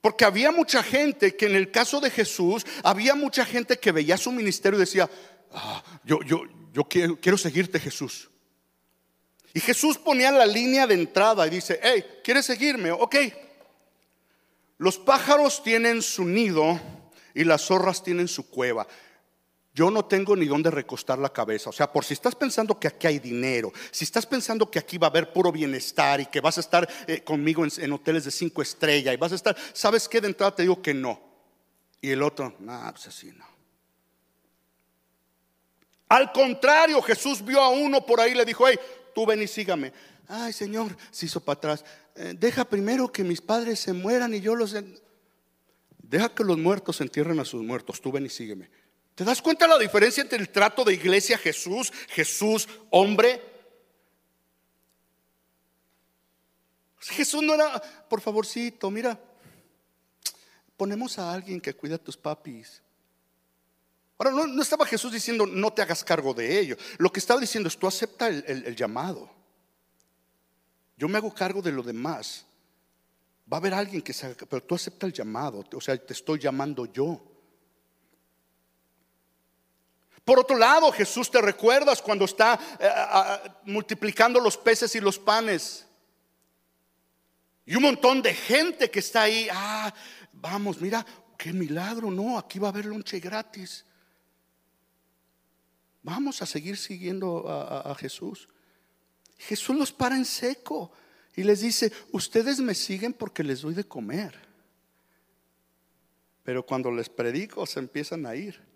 Porque 0.00 0.24
había 0.24 0.50
mucha 0.50 0.82
gente 0.82 1.36
que 1.36 1.46
en 1.46 1.56
el 1.56 1.70
caso 1.70 2.00
de 2.00 2.10
Jesús, 2.10 2.64
había 2.82 3.14
mucha 3.14 3.44
gente 3.44 3.78
que 3.78 3.92
veía 3.92 4.16
su 4.16 4.32
ministerio 4.32 4.78
y 4.78 4.80
decía, 4.80 5.10
ah, 5.52 5.82
yo, 6.04 6.22
yo, 6.22 6.42
yo 6.72 6.84
quiero, 6.84 7.20
quiero 7.20 7.36
seguirte 7.36 7.78
Jesús. 7.78 8.30
Y 9.52 9.60
Jesús 9.60 9.98
ponía 9.98 10.30
la 10.30 10.46
línea 10.46 10.86
de 10.86 10.94
entrada 10.94 11.46
y 11.46 11.50
dice, 11.50 11.80
hey, 11.82 12.04
¿quieres 12.24 12.46
seguirme? 12.46 12.92
Ok. 12.92 13.16
Los 14.78 14.96
pájaros 14.96 15.62
tienen 15.62 16.00
su 16.00 16.24
nido 16.24 16.80
y 17.34 17.44
las 17.44 17.62
zorras 17.62 18.02
tienen 18.02 18.28
su 18.28 18.48
cueva 18.48 18.86
yo 19.72 19.90
no 19.90 20.04
tengo 20.04 20.34
ni 20.34 20.46
dónde 20.46 20.70
recostar 20.70 21.18
la 21.18 21.32
cabeza. 21.32 21.70
O 21.70 21.72
sea, 21.72 21.92
por 21.92 22.04
si 22.04 22.14
estás 22.14 22.34
pensando 22.34 22.78
que 22.78 22.88
aquí 22.88 23.06
hay 23.06 23.18
dinero, 23.18 23.72
si 23.90 24.04
estás 24.04 24.26
pensando 24.26 24.70
que 24.70 24.78
aquí 24.78 24.98
va 24.98 25.06
a 25.06 25.10
haber 25.10 25.32
puro 25.32 25.52
bienestar 25.52 26.20
y 26.20 26.26
que 26.26 26.40
vas 26.40 26.58
a 26.58 26.60
estar 26.60 26.88
eh, 27.06 27.22
conmigo 27.22 27.64
en, 27.64 27.92
hoteles 27.92 28.24
de 28.24 28.30
cinco 28.30 28.62
estrellas 28.62 29.14
y 29.14 29.16
vas 29.16 29.32
a 29.32 29.36
estar, 29.36 29.56
¿sabes 29.72 30.08
qué? 30.08 30.20
De 30.20 30.28
entrada 30.28 30.54
te 30.54 30.62
digo 30.62 30.82
que 30.82 30.92
no. 30.92 31.20
Y 32.00 32.10
el 32.10 32.22
otro, 32.22 32.54
no, 32.58 32.88
pues 32.90 33.06
así 33.06 33.30
no. 33.32 33.44
Al 36.08 36.32
contrario, 36.32 37.00
Jesús 37.02 37.44
vio 37.44 37.60
a 37.60 37.68
uno 37.68 38.04
por 38.04 38.20
ahí 38.20 38.32
y 38.32 38.34
le 38.34 38.44
dijo, 38.44 38.66
hey, 38.66 38.76
tú 39.14 39.24
ven 39.24 39.42
y 39.42 39.46
sígame. 39.46 39.92
Ay, 40.26 40.52
Señor, 40.52 40.96
se 41.12 41.26
hizo 41.26 41.40
para 41.40 41.58
atrás. 41.58 41.84
Eh, 42.16 42.34
deja 42.36 42.64
primero 42.64 43.12
que 43.12 43.22
mis 43.22 43.40
padres 43.40 43.78
se 43.78 43.92
mueran 43.92 44.34
y 44.34 44.40
yo 44.40 44.56
los... 44.56 44.74
Deja 45.98 46.34
que 46.34 46.42
los 46.42 46.58
muertos 46.58 47.00
entierren 47.00 47.38
a 47.38 47.44
sus 47.44 47.62
muertos. 47.62 48.00
Tú 48.00 48.10
ven 48.10 48.26
y 48.26 48.28
sígueme. 48.28 48.68
¿Te 49.20 49.26
das 49.26 49.42
cuenta 49.42 49.66
la 49.66 49.76
diferencia 49.76 50.22
entre 50.22 50.38
el 50.38 50.48
trato 50.48 50.82
de 50.82 50.94
iglesia 50.94 51.36
Jesús, 51.36 51.92
Jesús 52.08 52.66
hombre? 52.88 53.38
Jesús 57.00 57.42
no 57.42 57.52
era, 57.52 57.82
por 58.08 58.22
favorcito, 58.22 58.90
mira, 58.90 59.20
ponemos 60.74 61.18
a 61.18 61.34
alguien 61.34 61.60
que 61.60 61.74
cuida 61.74 61.96
a 61.96 61.98
tus 61.98 62.16
papis. 62.16 62.80
Ahora, 64.16 64.30
no, 64.30 64.62
estaba 64.62 64.86
Jesús 64.86 65.12
diciendo 65.12 65.44
no 65.44 65.70
te 65.70 65.82
hagas 65.82 66.02
cargo 66.02 66.32
de 66.32 66.58
ello. 66.58 66.78
Lo 66.96 67.12
que 67.12 67.20
estaba 67.20 67.40
diciendo 67.40 67.68
es 67.68 67.76
tú 67.76 67.86
acepta 67.86 68.26
el, 68.26 68.42
el 68.46 68.74
llamado. 68.74 69.30
Yo 70.96 71.10
me 71.10 71.18
hago 71.18 71.34
cargo 71.34 71.60
de 71.60 71.72
lo 71.72 71.82
demás. 71.82 72.46
Va 73.52 73.58
a 73.58 73.60
haber 73.60 73.74
alguien 73.74 74.00
que 74.00 74.14
se 74.14 74.28
haga, 74.28 74.46
pero 74.48 74.62
tú 74.62 74.76
acepta 74.76 75.06
el 75.06 75.12
llamado. 75.12 75.62
O 75.74 75.80
sea, 75.82 75.94
te 75.98 76.14
estoy 76.14 76.38
llamando 76.38 76.86
yo. 76.86 77.29
Por 80.30 80.38
otro 80.38 80.56
lado, 80.56 80.92
Jesús 80.92 81.28
te 81.28 81.42
recuerdas 81.42 82.00
cuando 82.00 82.24
está 82.24 82.56
eh, 82.78 83.50
multiplicando 83.64 84.38
los 84.38 84.56
peces 84.56 84.94
y 84.94 85.00
los 85.00 85.18
panes. 85.18 85.84
Y 87.66 87.74
un 87.74 87.82
montón 87.82 88.22
de 88.22 88.32
gente 88.32 88.88
que 88.92 89.00
está 89.00 89.22
ahí. 89.22 89.48
Ah, 89.50 89.92
vamos, 90.32 90.80
mira, 90.80 91.04
qué 91.36 91.52
milagro, 91.52 92.12
no, 92.12 92.38
aquí 92.38 92.60
va 92.60 92.68
a 92.68 92.70
haber 92.70 92.84
lonche 92.84 93.18
gratis. 93.18 93.84
Vamos 96.04 96.40
a 96.42 96.46
seguir 96.46 96.76
siguiendo 96.76 97.48
a, 97.48 97.90
a 97.90 97.94
Jesús. 97.96 98.48
Jesús 99.36 99.74
los 99.74 99.90
para 99.90 100.14
en 100.14 100.24
seco 100.24 100.92
y 101.34 101.42
les 101.42 101.62
dice, 101.62 101.92
ustedes 102.12 102.60
me 102.60 102.76
siguen 102.76 103.14
porque 103.14 103.42
les 103.42 103.62
doy 103.62 103.74
de 103.74 103.82
comer. 103.82 104.38
Pero 106.44 106.64
cuando 106.64 106.92
les 106.92 107.08
predico 107.08 107.66
se 107.66 107.80
empiezan 107.80 108.26
a 108.26 108.36
ir. 108.36 108.69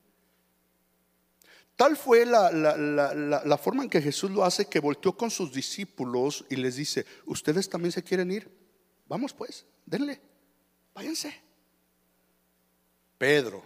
Tal 1.76 1.96
fue 1.96 2.24
la, 2.24 3.58
forma 3.60 3.82
en 3.82 3.90
que 3.90 4.00
Jesús 4.00 4.30
lo 4.30 4.44
hace 4.44 4.66
que 4.66 4.78
volteó 4.78 5.16
con 5.16 5.30
sus 5.30 5.52
discípulos 5.52 6.44
y 6.48 6.56
les 6.56 6.76
dice, 6.76 7.04
¿ustedes 7.26 7.68
también 7.68 7.90
se 7.90 8.02
quieren 8.02 8.30
ir? 8.30 8.48
Vamos 9.08 9.32
pues, 9.32 9.66
denle, 9.84 10.20
váyanse. 10.94 11.34
Pedro 13.18 13.62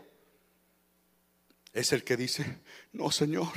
es 1.73 1.93
el 1.93 2.03
que 2.03 2.17
dice, 2.17 2.61
no 2.93 3.11
Señor, 3.11 3.53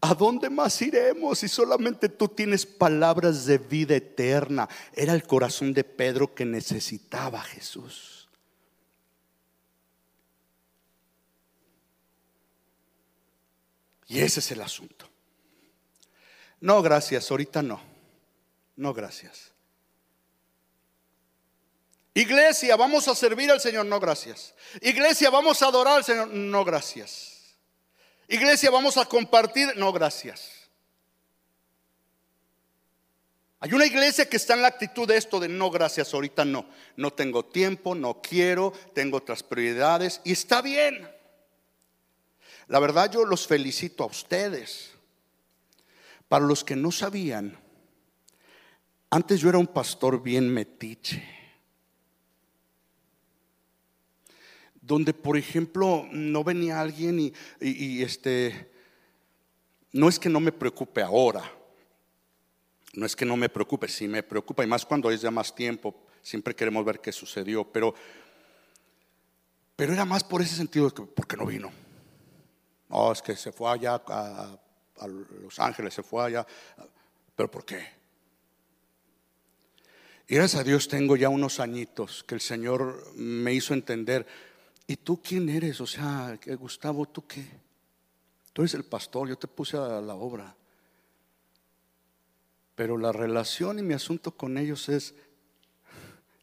¿a 0.00 0.14
dónde 0.14 0.48
más 0.48 0.80
iremos 0.80 1.38
si 1.38 1.48
solamente 1.48 2.08
tú 2.08 2.28
tienes 2.28 2.64
palabras 2.64 3.44
de 3.44 3.58
vida 3.58 3.94
eterna? 3.94 4.68
Era 4.94 5.12
el 5.12 5.26
corazón 5.26 5.74
de 5.74 5.84
Pedro 5.84 6.34
que 6.34 6.46
necesitaba 6.46 7.40
a 7.40 7.44
Jesús. 7.44 8.23
Y 14.14 14.20
ese 14.20 14.38
es 14.38 14.52
el 14.52 14.62
asunto. 14.62 15.10
No, 16.60 16.80
gracias, 16.82 17.28
ahorita 17.28 17.62
no. 17.62 17.80
No, 18.76 18.94
gracias. 18.94 19.50
Iglesia, 22.14 22.76
vamos 22.76 23.08
a 23.08 23.16
servir 23.16 23.50
al 23.50 23.60
Señor, 23.60 23.86
no, 23.86 23.98
gracias. 23.98 24.54
Iglesia, 24.80 25.30
vamos 25.30 25.60
a 25.62 25.66
adorar 25.66 25.96
al 25.96 26.04
Señor, 26.04 26.28
no, 26.28 26.64
gracias. 26.64 27.56
Iglesia, 28.28 28.70
vamos 28.70 28.96
a 28.98 29.04
compartir, 29.04 29.76
no, 29.76 29.92
gracias. 29.92 30.48
Hay 33.58 33.72
una 33.72 33.86
iglesia 33.86 34.28
que 34.28 34.36
está 34.36 34.54
en 34.54 34.62
la 34.62 34.68
actitud 34.68 35.08
de 35.08 35.16
esto 35.16 35.40
de 35.40 35.48
no, 35.48 35.72
gracias, 35.72 36.14
ahorita 36.14 36.44
no. 36.44 36.66
No 36.94 37.12
tengo 37.12 37.46
tiempo, 37.46 37.96
no 37.96 38.22
quiero, 38.22 38.72
tengo 38.94 39.16
otras 39.16 39.42
prioridades 39.42 40.20
y 40.22 40.30
está 40.30 40.62
bien. 40.62 41.12
La 42.68 42.78
verdad 42.78 43.10
yo 43.10 43.24
los 43.24 43.46
felicito 43.46 44.04
a 44.04 44.06
ustedes. 44.06 44.92
Para 46.28 46.46
los 46.46 46.64
que 46.64 46.74
no 46.74 46.90
sabían, 46.90 47.58
antes 49.10 49.40
yo 49.40 49.48
era 49.48 49.58
un 49.58 49.66
pastor 49.66 50.22
bien 50.22 50.52
metiche. 50.52 51.22
Donde, 54.80 55.14
por 55.14 55.36
ejemplo, 55.36 56.06
no 56.10 56.42
venía 56.42 56.80
alguien 56.80 57.32
y, 57.60 58.02
este, 58.02 58.70
no 59.92 60.08
es 60.08 60.18
que 60.18 60.28
no 60.28 60.40
me 60.40 60.52
preocupe 60.52 61.00
ahora, 61.00 61.48
no 62.94 63.06
es 63.06 63.14
que 63.16 63.24
no 63.24 63.36
me 63.36 63.48
preocupe, 63.48 63.88
sí 63.88 64.08
me 64.08 64.22
preocupa, 64.22 64.64
y 64.64 64.66
más 64.66 64.84
cuando 64.84 65.10
es 65.10 65.20
ya 65.22 65.30
más 65.30 65.54
tiempo, 65.54 65.94
siempre 66.20 66.54
queremos 66.54 66.84
ver 66.84 67.00
qué 67.00 67.12
sucedió, 67.12 67.64
pero, 67.64 67.94
pero 69.76 69.92
era 69.92 70.04
más 70.04 70.22
por 70.22 70.42
ese 70.42 70.56
sentido, 70.56 70.90
de 70.90 70.94
que, 70.94 71.02
porque 71.02 71.36
no 71.36 71.46
vino. 71.46 71.83
Oh, 72.96 73.10
es 73.10 73.22
que 73.22 73.34
se 73.34 73.50
fue 73.50 73.72
allá 73.72 74.00
a, 74.06 74.56
Los 75.42 75.58
Ángeles, 75.58 75.94
se 75.94 76.04
fue 76.04 76.24
allá. 76.24 76.46
¿Pero 77.34 77.50
por 77.50 77.64
qué? 77.64 77.84
Y 80.28 80.36
gracias 80.36 80.60
a 80.60 80.64
Dios 80.64 80.86
tengo 80.86 81.16
ya 81.16 81.28
unos 81.28 81.58
añitos 81.58 82.22
que 82.22 82.36
el 82.36 82.40
Señor 82.40 83.12
me 83.16 83.52
hizo 83.52 83.74
entender. 83.74 84.24
¿Y 84.86 84.94
tú 84.94 85.20
quién 85.20 85.48
eres? 85.48 85.80
O 85.80 85.88
sea, 85.88 86.38
Gustavo, 86.56 87.06
¿tú 87.06 87.26
qué? 87.26 87.44
Tú 88.52 88.62
eres 88.62 88.74
el 88.74 88.84
pastor, 88.84 89.28
yo 89.28 89.36
te 89.36 89.48
puse 89.48 89.76
a 89.76 90.00
la 90.00 90.14
obra. 90.14 90.54
Pero 92.76 92.96
la 92.96 93.10
relación 93.10 93.80
y 93.80 93.82
mi 93.82 93.94
asunto 93.94 94.30
con 94.30 94.56
ellos 94.56 94.88
es, 94.88 95.16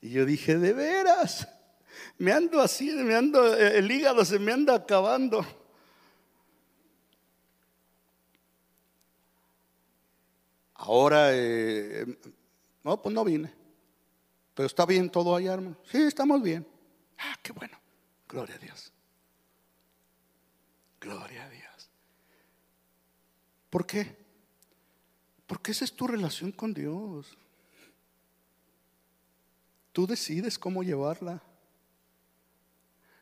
y 0.02 0.10
yo 0.10 0.26
dije, 0.26 0.58
de 0.58 0.74
veras, 0.74 1.48
me 2.18 2.34
ando 2.34 2.60
así, 2.60 2.92
me 2.92 3.16
ando, 3.16 3.56
el 3.56 3.90
hígado 3.90 4.26
se 4.26 4.38
me 4.38 4.52
anda 4.52 4.76
acabando. 4.76 5.46
Ahora, 10.84 11.30
eh, 11.32 12.06
no, 12.84 13.00
pues 13.00 13.14
no 13.14 13.24
vine. 13.24 13.54
Pero 14.56 14.66
está 14.66 14.84
bien 14.84 15.12
todo 15.12 15.36
allá, 15.36 15.54
hermano. 15.54 15.78
Sí, 15.92 16.00
estamos 16.00 16.42
bien. 16.42 16.66
Ah, 17.20 17.38
qué 17.44 17.52
bueno. 17.52 17.78
Gloria 18.28 18.56
a 18.56 18.58
Dios. 18.58 18.92
Gloria 21.00 21.46
a 21.46 21.50
Dios. 21.50 21.90
¿Por 23.70 23.86
qué? 23.86 24.18
Porque 25.46 25.72
esa 25.72 25.86
es 25.86 25.94
tu 25.94 26.08
relación 26.08 26.52
con 26.52 26.74
Dios. 26.74 27.38
Tú 29.92 30.08
decides 30.08 30.58
cómo 30.58 30.82
llevarla. 30.82 31.44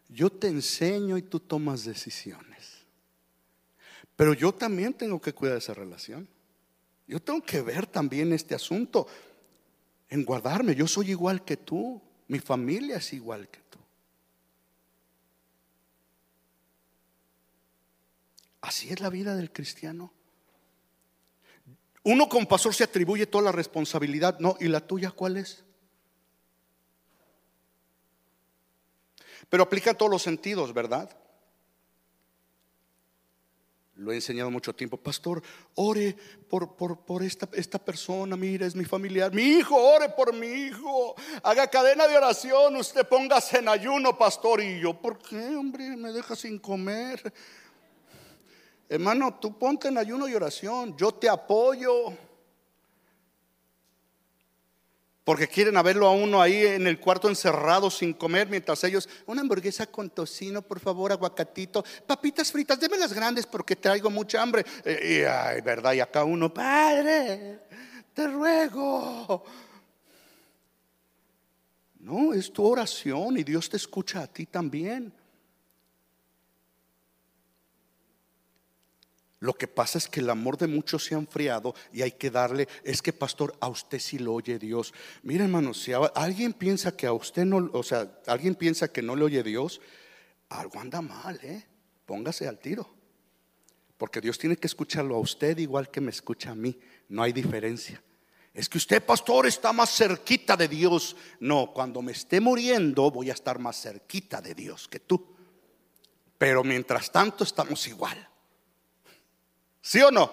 Yo 0.07 0.29
te 0.29 0.47
enseño 0.47 1.17
y 1.17 1.23
tú 1.23 1.41
tomas 1.41 1.83
decisiones. 1.83 2.85
Pero 4.15 4.33
yo 4.33 4.53
también 4.53 4.93
tengo 4.93 5.19
que 5.19 5.33
cuidar 5.33 5.57
esa 5.57 5.73
relación. 5.73 6.25
Yo 7.09 7.19
tengo 7.19 7.41
que 7.41 7.63
ver 7.63 7.87
también 7.87 8.31
este 8.33 8.53
asunto 8.53 9.07
en 10.09 10.23
guardarme. 10.23 10.75
Yo 10.75 10.87
soy 10.87 11.09
igual 11.09 11.43
que 11.43 11.57
tú. 11.57 11.99
Mi 12.27 12.37
familia 12.37 12.97
es 12.97 13.13
igual 13.13 13.49
que 13.49 13.61
tú. 13.61 13.79
Así 18.61 18.91
es 18.91 18.99
la 18.99 19.09
vida 19.09 19.35
del 19.35 19.51
cristiano. 19.51 20.13
Uno 22.03 22.29
como 22.29 22.47
pastor 22.47 22.75
se 22.75 22.83
atribuye 22.83 23.25
toda 23.25 23.45
la 23.45 23.51
responsabilidad. 23.53 24.37
No, 24.37 24.55
¿y 24.59 24.67
la 24.67 24.85
tuya 24.85 25.09
cuál 25.09 25.37
es? 25.37 25.63
Pero 29.49 29.63
aplica 29.63 29.89
en 29.89 29.97
todos 29.97 30.11
los 30.11 30.21
sentidos, 30.21 30.75
¿verdad? 30.75 31.09
Lo 33.99 34.13
he 34.13 34.15
enseñado 34.15 34.49
mucho 34.49 34.73
tiempo. 34.73 34.95
Pastor, 34.95 35.43
ore 35.75 36.15
por, 36.49 36.73
por, 36.73 37.21
esta, 37.21 37.49
esta, 37.51 37.77
persona. 37.77 38.37
Mira, 38.37 38.65
es 38.65 38.73
mi 38.73 38.85
familiar. 38.85 39.33
Mi 39.33 39.41
hijo, 39.41 39.75
ore 39.75 40.07
por 40.07 40.33
mi 40.33 40.47
hijo. 40.47 41.15
Haga 41.43 41.67
cadena 41.67 42.07
de 42.07 42.15
oración. 42.15 42.77
Usted 42.77 43.05
póngase 43.05 43.57
en 43.57 43.67
ayuno, 43.67 44.17
pastor. 44.17 44.61
Y 44.61 44.79
yo, 44.79 44.93
¿por 44.93 45.19
qué, 45.19 45.53
hombre? 45.53 45.97
Me 45.97 46.13
deja 46.13 46.33
sin 46.37 46.59
comer. 46.59 47.33
Hermano, 48.87 49.37
tú 49.37 49.59
ponte 49.59 49.89
en 49.89 49.97
ayuno 49.97 50.29
y 50.29 50.33
oración. 50.33 50.95
Yo 50.95 51.13
te 51.13 51.27
apoyo. 51.27 52.13
Porque 55.29 55.47
quieren 55.47 55.75
verlo 55.83 56.07
a 56.07 56.11
uno 56.11 56.41
ahí 56.41 56.65
en 56.65 56.87
el 56.87 56.99
cuarto 56.99 57.29
encerrado 57.29 57.91
sin 57.91 58.13
comer 58.13 58.49
mientras 58.49 58.83
ellos, 58.83 59.07
una 59.27 59.41
hamburguesa 59.41 59.85
con 59.85 60.09
tocino, 60.09 60.63
por 60.63 60.79
favor, 60.79 61.11
aguacatito, 61.11 61.85
papitas 62.07 62.51
fritas, 62.51 62.79
déme 62.79 62.97
las 62.97 63.13
grandes 63.13 63.45
porque 63.45 63.75
traigo 63.75 64.09
mucha 64.09 64.41
hambre. 64.41 64.65
Y, 64.83 65.21
ay, 65.21 65.61
verdad, 65.61 65.93
y 65.93 65.99
acá 65.99 66.23
uno, 66.23 66.51
Padre, 66.51 67.59
te 68.11 68.27
ruego. 68.27 69.43
No, 71.99 72.33
es 72.33 72.51
tu 72.51 72.65
oración 72.65 73.37
y 73.37 73.43
Dios 73.43 73.69
te 73.69 73.77
escucha 73.77 74.23
a 74.23 74.27
ti 74.27 74.47
también. 74.47 75.13
Lo 79.39 79.53
que 79.53 79.67
pasa 79.67 79.97
es 79.97 80.07
que 80.07 80.19
el 80.19 80.29
amor 80.29 80.57
de 80.57 80.67
muchos 80.67 81.05
se 81.05 81.15
ha 81.15 81.17
enfriado 81.17 81.73
y 81.93 82.01
hay 82.01 82.11
que 82.11 82.29
darle, 82.29 82.67
es 82.83 83.01
que 83.01 83.13
pastor, 83.13 83.55
a 83.61 83.69
usted 83.69 83.99
sí 83.99 84.19
lo 84.19 84.33
oye 84.33 84.59
Dios. 84.59 84.93
Mira 85.23 85.45
hermano, 85.45 85.73
si 85.73 85.93
alguien 86.15 86.51
piensa 86.51 86.95
que 86.95 87.07
a 87.07 87.13
usted 87.13 87.45
no, 87.45 87.69
o 87.71 87.83
sea, 87.83 88.19
alguien 88.27 88.55
piensa 88.55 88.91
que 88.91 89.01
no 89.01 89.15
le 89.15 89.23
oye 89.23 89.41
Dios, 89.41 89.79
algo 90.49 90.79
anda 90.79 91.01
mal, 91.01 91.39
¿eh? 91.41 91.65
Póngase 92.05 92.47
al 92.47 92.59
tiro. 92.59 92.89
Porque 93.97 94.19
Dios 94.19 94.37
tiene 94.37 94.57
que 94.57 94.67
escucharlo 94.67 95.15
a 95.15 95.19
usted 95.19 95.57
igual 95.57 95.89
que 95.89 96.01
me 96.01 96.11
escucha 96.11 96.51
a 96.51 96.55
mí. 96.55 96.77
No 97.09 97.23
hay 97.23 97.31
diferencia. 97.31 98.01
Es 98.53 98.67
que 98.67 98.77
usted, 98.77 99.05
pastor, 99.05 99.45
está 99.45 99.71
más 99.73 99.89
cerquita 99.95 100.57
de 100.57 100.67
Dios. 100.67 101.15
No, 101.39 101.71
cuando 101.73 102.01
me 102.01 102.11
esté 102.11 102.41
muriendo 102.41 103.11
voy 103.11 103.29
a 103.29 103.33
estar 103.33 103.59
más 103.59 103.81
cerquita 103.81 104.41
de 104.41 104.55
Dios 104.55 104.87
que 104.87 104.99
tú. 104.99 105.35
Pero 106.37 106.63
mientras 106.63 107.11
tanto 107.11 107.43
estamos 107.43 107.87
igual. 107.87 108.28
¿Sí 109.89 109.99
o 110.03 110.11
no? 110.11 110.31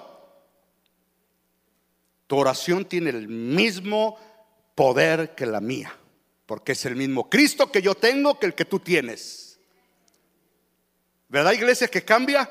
Tu 2.27 2.37
oración 2.37 2.85
tiene 2.85 3.09
el 3.09 3.27
mismo 3.27 4.19
poder 4.75 5.35
que 5.35 5.47
la 5.47 5.63
mía, 5.63 5.97
porque 6.45 6.73
es 6.73 6.85
el 6.85 6.95
mismo 6.95 7.31
Cristo 7.31 7.73
que 7.73 7.81
yo 7.81 7.95
tengo 7.95 8.39
que 8.39 8.45
el 8.45 8.55
que 8.55 8.67
tú 8.67 8.81
tienes. 8.81 9.59
¿Verdad, 11.31 11.53
iglesia, 11.53 11.89
que 11.89 12.05
cambia? 12.05 12.51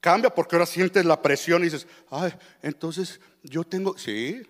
Cambia 0.00 0.34
porque 0.34 0.56
ahora 0.56 0.64
sientes 0.64 1.04
la 1.04 1.20
presión 1.20 1.60
y 1.60 1.64
dices, 1.66 1.86
ay, 2.08 2.32
entonces 2.62 3.20
yo 3.42 3.62
tengo, 3.62 3.98
sí. 3.98 4.40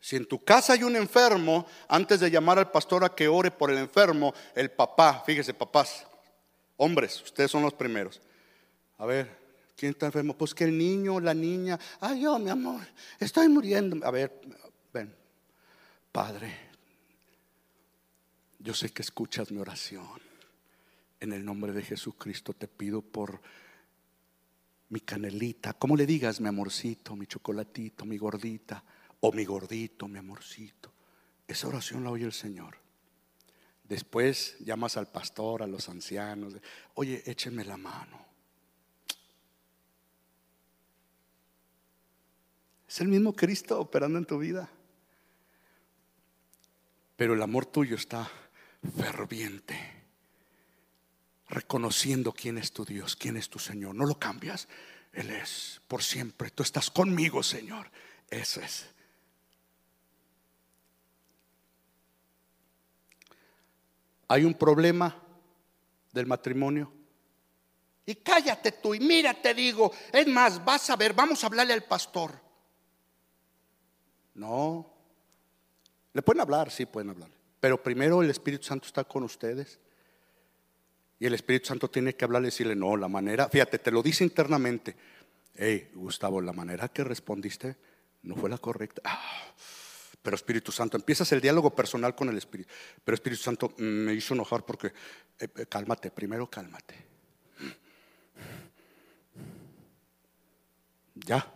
Si 0.00 0.16
en 0.16 0.26
tu 0.26 0.42
casa 0.42 0.72
hay 0.72 0.82
un 0.82 0.96
enfermo, 0.96 1.68
antes 1.86 2.18
de 2.18 2.32
llamar 2.32 2.58
al 2.58 2.72
pastor 2.72 3.04
a 3.04 3.14
que 3.14 3.28
ore 3.28 3.52
por 3.52 3.70
el 3.70 3.78
enfermo, 3.78 4.34
el 4.56 4.72
papá, 4.72 5.22
fíjese, 5.24 5.54
papás, 5.54 6.04
hombres, 6.78 7.22
ustedes 7.22 7.48
son 7.48 7.62
los 7.62 7.74
primeros. 7.74 8.20
A 8.98 9.06
ver, 9.06 9.43
¿Quién 9.76 9.92
está 9.92 10.06
enfermo? 10.06 10.36
Pues 10.36 10.54
que 10.54 10.64
el 10.64 10.76
niño, 10.76 11.20
la 11.20 11.34
niña. 11.34 11.78
Ay, 12.00 12.22
yo, 12.22 12.38
mi 12.38 12.50
amor, 12.50 12.80
estoy 13.18 13.48
muriendo. 13.48 14.04
A 14.06 14.10
ver, 14.10 14.40
ven, 14.92 15.14
Padre, 16.12 16.54
yo 18.58 18.72
sé 18.72 18.90
que 18.90 19.02
escuchas 19.02 19.50
mi 19.50 19.58
oración. 19.58 20.20
En 21.20 21.32
el 21.32 21.44
nombre 21.44 21.72
de 21.72 21.82
Jesucristo 21.82 22.52
te 22.52 22.68
pido 22.68 23.02
por 23.02 23.40
mi 24.90 25.00
canelita, 25.00 25.72
como 25.72 25.96
le 25.96 26.06
digas, 26.06 26.40
mi 26.40 26.48
amorcito, 26.48 27.16
mi 27.16 27.26
chocolatito, 27.26 28.04
mi 28.04 28.18
gordita, 28.18 28.84
o 29.20 29.32
mi 29.32 29.44
gordito, 29.44 30.06
mi 30.06 30.18
amorcito. 30.18 30.92
Esa 31.48 31.68
oración 31.68 32.04
la 32.04 32.10
oye 32.10 32.24
el 32.24 32.32
Señor. 32.32 32.76
Después 33.82 34.56
llamas 34.60 34.96
al 34.96 35.08
pastor, 35.08 35.62
a 35.62 35.66
los 35.66 35.88
ancianos, 35.88 36.54
oye, 36.94 37.22
échenme 37.26 37.64
la 37.64 37.76
mano. 37.76 38.33
Es 42.94 43.00
el 43.00 43.08
mismo 43.08 43.32
Cristo 43.32 43.80
operando 43.80 44.20
en 44.20 44.24
tu 44.24 44.38
vida. 44.38 44.70
Pero 47.16 47.34
el 47.34 47.42
amor 47.42 47.66
tuyo 47.66 47.96
está 47.96 48.30
ferviente, 48.96 49.76
reconociendo 51.48 52.30
quién 52.30 52.56
es 52.56 52.70
tu 52.70 52.84
Dios, 52.84 53.16
quién 53.16 53.36
es 53.36 53.48
tu 53.48 53.58
Señor. 53.58 53.96
No 53.96 54.06
lo 54.06 54.16
cambias. 54.16 54.68
Él 55.12 55.30
es 55.30 55.80
por 55.88 56.04
siempre. 56.04 56.52
Tú 56.52 56.62
estás 56.62 56.88
conmigo, 56.88 57.42
Señor. 57.42 57.90
Eso 58.30 58.60
es. 58.60 58.86
Hay 64.28 64.44
un 64.44 64.54
problema 64.54 65.20
del 66.12 66.26
matrimonio. 66.26 66.92
Y 68.06 68.14
cállate 68.14 68.70
tú 68.70 68.94
y 68.94 69.00
mira, 69.00 69.34
te 69.34 69.52
digo, 69.52 69.92
es 70.12 70.28
más, 70.28 70.64
vas 70.64 70.88
a 70.90 70.94
ver, 70.94 71.12
vamos 71.12 71.42
a 71.42 71.48
hablarle 71.48 71.72
al 71.72 71.82
pastor. 71.82 72.43
No. 74.34 74.90
Le 76.12 76.22
pueden 76.22 76.40
hablar, 76.40 76.70
sí 76.70 76.86
pueden 76.86 77.10
hablar. 77.10 77.30
Pero 77.60 77.82
primero 77.82 78.22
el 78.22 78.30
Espíritu 78.30 78.64
Santo 78.64 78.86
está 78.86 79.04
con 79.04 79.22
ustedes. 79.22 79.78
Y 81.18 81.26
el 81.26 81.34
Espíritu 81.34 81.68
Santo 81.68 81.88
tiene 81.88 82.14
que 82.14 82.24
hablarle 82.24 82.48
y 82.48 82.50
decirle, 82.50 82.76
no, 82.76 82.96
la 82.96 83.08
manera, 83.08 83.48
fíjate, 83.48 83.78
te 83.78 83.90
lo 83.90 84.02
dice 84.02 84.24
internamente. 84.24 84.96
Hey, 85.54 85.90
Gustavo, 85.94 86.40
la 86.40 86.52
manera 86.52 86.88
que 86.88 87.04
respondiste 87.04 87.76
no 88.22 88.34
fue 88.34 88.50
la 88.50 88.58
correcta. 88.58 89.02
Ah, 89.04 89.54
pero 90.22 90.36
Espíritu 90.36 90.72
Santo, 90.72 90.96
empiezas 90.96 91.30
el 91.32 91.40
diálogo 91.40 91.74
personal 91.74 92.14
con 92.14 92.28
el 92.28 92.38
Espíritu. 92.38 92.70
Pero 93.04 93.14
Espíritu 93.14 93.42
Santo 93.42 93.74
me 93.76 94.14
hizo 94.14 94.34
enojar 94.34 94.64
porque, 94.64 94.88
eh, 95.38 95.48
eh, 95.56 95.66
cálmate, 95.66 96.10
primero 96.10 96.48
cálmate. 96.48 96.94
Ya, 101.14 101.46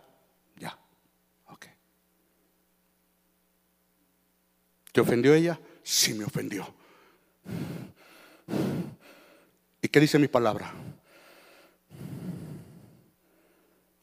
¿Te 4.99 5.03
ofendió 5.03 5.33
ella? 5.33 5.61
Sí 5.85 6.13
me 6.13 6.25
ofendió. 6.25 6.75
¿Y 9.81 9.87
qué 9.87 10.01
dice 10.01 10.19
mi 10.19 10.27
palabra? 10.27 10.75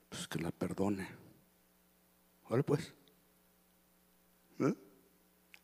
Pues 0.08 0.26
que 0.30 0.40
la 0.40 0.52
perdone. 0.52 1.06
Vale 2.50 2.64
pues. 2.64 2.94
¿Eh? 4.62 4.74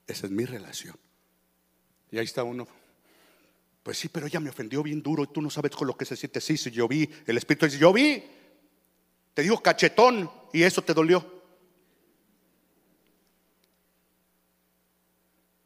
Esa 0.06 0.26
es 0.26 0.34
mi 0.34 0.44
relación. 0.44 0.98
Y 2.12 2.18
ahí 2.18 2.26
está 2.26 2.44
uno. 2.44 2.68
Pues 3.84 4.00
sí, 4.00 4.10
pero 4.10 4.28
ella 4.28 4.42
me 4.42 4.50
ofendió 4.50 4.84
bien 4.84 5.02
duro 5.02 5.24
y 5.24 5.28
tú 5.28 5.42
no 5.42 5.50
sabes 5.50 5.72
con 5.72 5.88
lo 5.88 5.96
que 5.96 6.04
se 6.04 6.18
siente. 6.18 6.42
Sí, 6.42 6.58
sí, 6.58 6.72
yo 6.72 6.90
vi. 6.90 7.10
El 7.26 7.38
Espíritu 7.38 7.68
dice, 7.68 7.78
yo 7.78 7.94
vi. 7.94 8.22
Te 9.34 9.44
digo 9.44 9.64
cachetón 9.64 10.30
y 10.52 10.64
eso 10.64 10.82
te 10.82 10.94
dolió. 10.94 11.41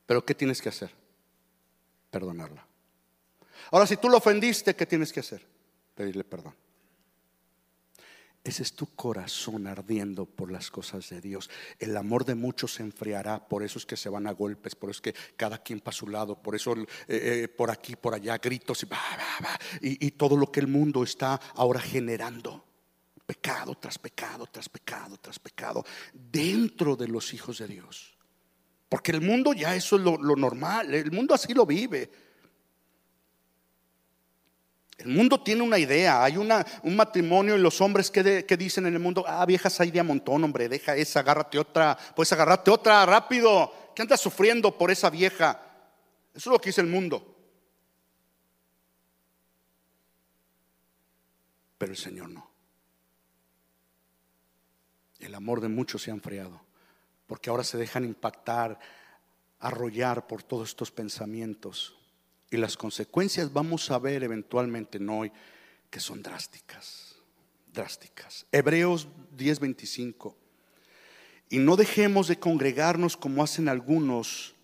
Pero 0.05 0.23
¿qué 0.25 0.35
tienes 0.35 0.61
que 0.61 0.69
hacer? 0.69 0.91
Perdonarla. 2.11 2.65
Ahora, 3.71 3.87
si 3.87 3.97
tú 3.97 4.09
lo 4.09 4.17
ofendiste, 4.17 4.75
¿qué 4.75 4.85
tienes 4.85 5.11
que 5.11 5.21
hacer? 5.21 5.45
Pedirle 5.95 6.23
perdón. 6.23 6.53
ese 8.43 8.61
es 8.61 8.75
tu 8.75 8.93
corazón 8.95 9.65
ardiendo 9.65 10.25
por 10.25 10.51
las 10.51 10.69
cosas 10.69 11.09
de 11.09 11.21
Dios. 11.21 11.49
El 11.79 11.97
amor 11.97 12.25
de 12.25 12.35
muchos 12.35 12.75
se 12.75 12.83
enfriará, 12.83 13.47
por 13.47 13.63
eso 13.63 13.79
es 13.79 13.85
que 13.85 13.97
se 13.97 14.09
van 14.09 14.27
a 14.27 14.33
golpes, 14.33 14.75
por 14.75 14.89
eso 14.89 14.97
es 14.97 15.01
que 15.01 15.19
cada 15.35 15.57
quien 15.63 15.79
para 15.79 15.95
su 15.95 16.07
lado, 16.07 16.41
por 16.41 16.53
eso 16.53 16.75
eh, 16.77 16.85
eh, 17.07 17.47
por 17.47 17.71
aquí, 17.71 17.95
por 17.95 18.13
allá, 18.13 18.37
gritos 18.37 18.85
y, 19.81 20.05
y 20.05 20.11
todo 20.11 20.37
lo 20.37 20.51
que 20.51 20.59
el 20.59 20.67
mundo 20.67 21.03
está 21.03 21.39
ahora 21.55 21.79
generando. 21.79 22.63
Pecado 23.25 23.75
tras 23.75 23.97
pecado, 23.97 24.45
tras 24.45 24.69
pecado, 24.69 25.17
tras 25.17 25.39
pecado, 25.39 25.83
dentro 26.13 26.95
de 26.95 27.07
los 27.07 27.33
hijos 27.33 27.57
de 27.57 27.67
Dios. 27.67 28.14
Porque 28.89 29.11
el 29.11 29.21
mundo 29.21 29.53
ya 29.53 29.75
eso 29.75 29.95
es 29.95 30.01
lo, 30.01 30.17
lo 30.17 30.35
normal, 30.35 30.93
el 30.93 31.11
mundo 31.11 31.33
así 31.33 31.53
lo 31.53 31.65
vive. 31.65 32.09
El 34.97 35.07
mundo 35.07 35.41
tiene 35.41 35.61
una 35.61 35.77
idea, 35.77 36.23
hay 36.23 36.37
una, 36.37 36.65
un 36.83 36.95
matrimonio 36.95 37.55
y 37.55 37.59
los 37.59 37.81
hombres 37.81 38.09
que, 38.09 38.57
dicen 38.57 38.85
en 38.85 38.93
el 38.93 38.99
mundo, 38.99 39.25
ah, 39.27 39.45
viejas 39.45 39.79
hay 39.81 39.91
de 39.91 40.01
montón, 40.01 40.43
hombre, 40.43 40.69
deja 40.69 40.95
esa, 40.95 41.19
agárrate 41.19 41.59
otra, 41.59 41.97
puedes 42.15 42.31
agarrarte 42.31 42.71
otra 42.71 43.05
rápido, 43.05 43.91
¿qué 43.93 44.03
andas 44.03 44.21
sufriendo 44.21 44.77
por 44.77 44.91
esa 44.91 45.09
vieja? 45.09 45.61
Eso 46.33 46.49
es 46.49 46.53
lo 46.53 46.59
que 46.59 46.69
dice 46.69 46.81
el 46.81 46.87
mundo. 46.87 47.35
Pero 51.77 51.91
el 51.91 51.97
Señor 51.97 52.29
no. 52.29 52.49
El 55.19 55.35
amor 55.35 55.59
de 55.59 55.67
muchos 55.67 56.01
se 56.01 56.11
ha 56.11 56.13
enfriado, 56.13 56.61
porque 57.27 57.49
ahora 57.49 57.63
se 57.63 57.77
dejan 57.77 58.05
impactar, 58.05 58.79
arrollar 59.59 60.27
por 60.27 60.43
todos 60.43 60.69
estos 60.69 60.91
pensamientos. 60.91 61.95
Y 62.51 62.57
las 62.57 62.77
consecuencias 62.77 63.51
vamos 63.51 63.89
a 63.91 63.99
ver 63.99 64.23
eventualmente 64.23 64.97
en 64.97 65.09
hoy 65.09 65.31
que 65.89 65.99
son 65.99 66.21
drásticas, 66.21 67.15
drásticas. 67.73 68.45
Hebreos 68.51 69.07
10:25. 69.35 70.35
Y 71.49 71.59
no 71.59 71.75
dejemos 71.75 72.27
de 72.27 72.39
congregarnos 72.39 73.17
como 73.17 73.43
hacen 73.43 73.69
algunos, 73.69 74.55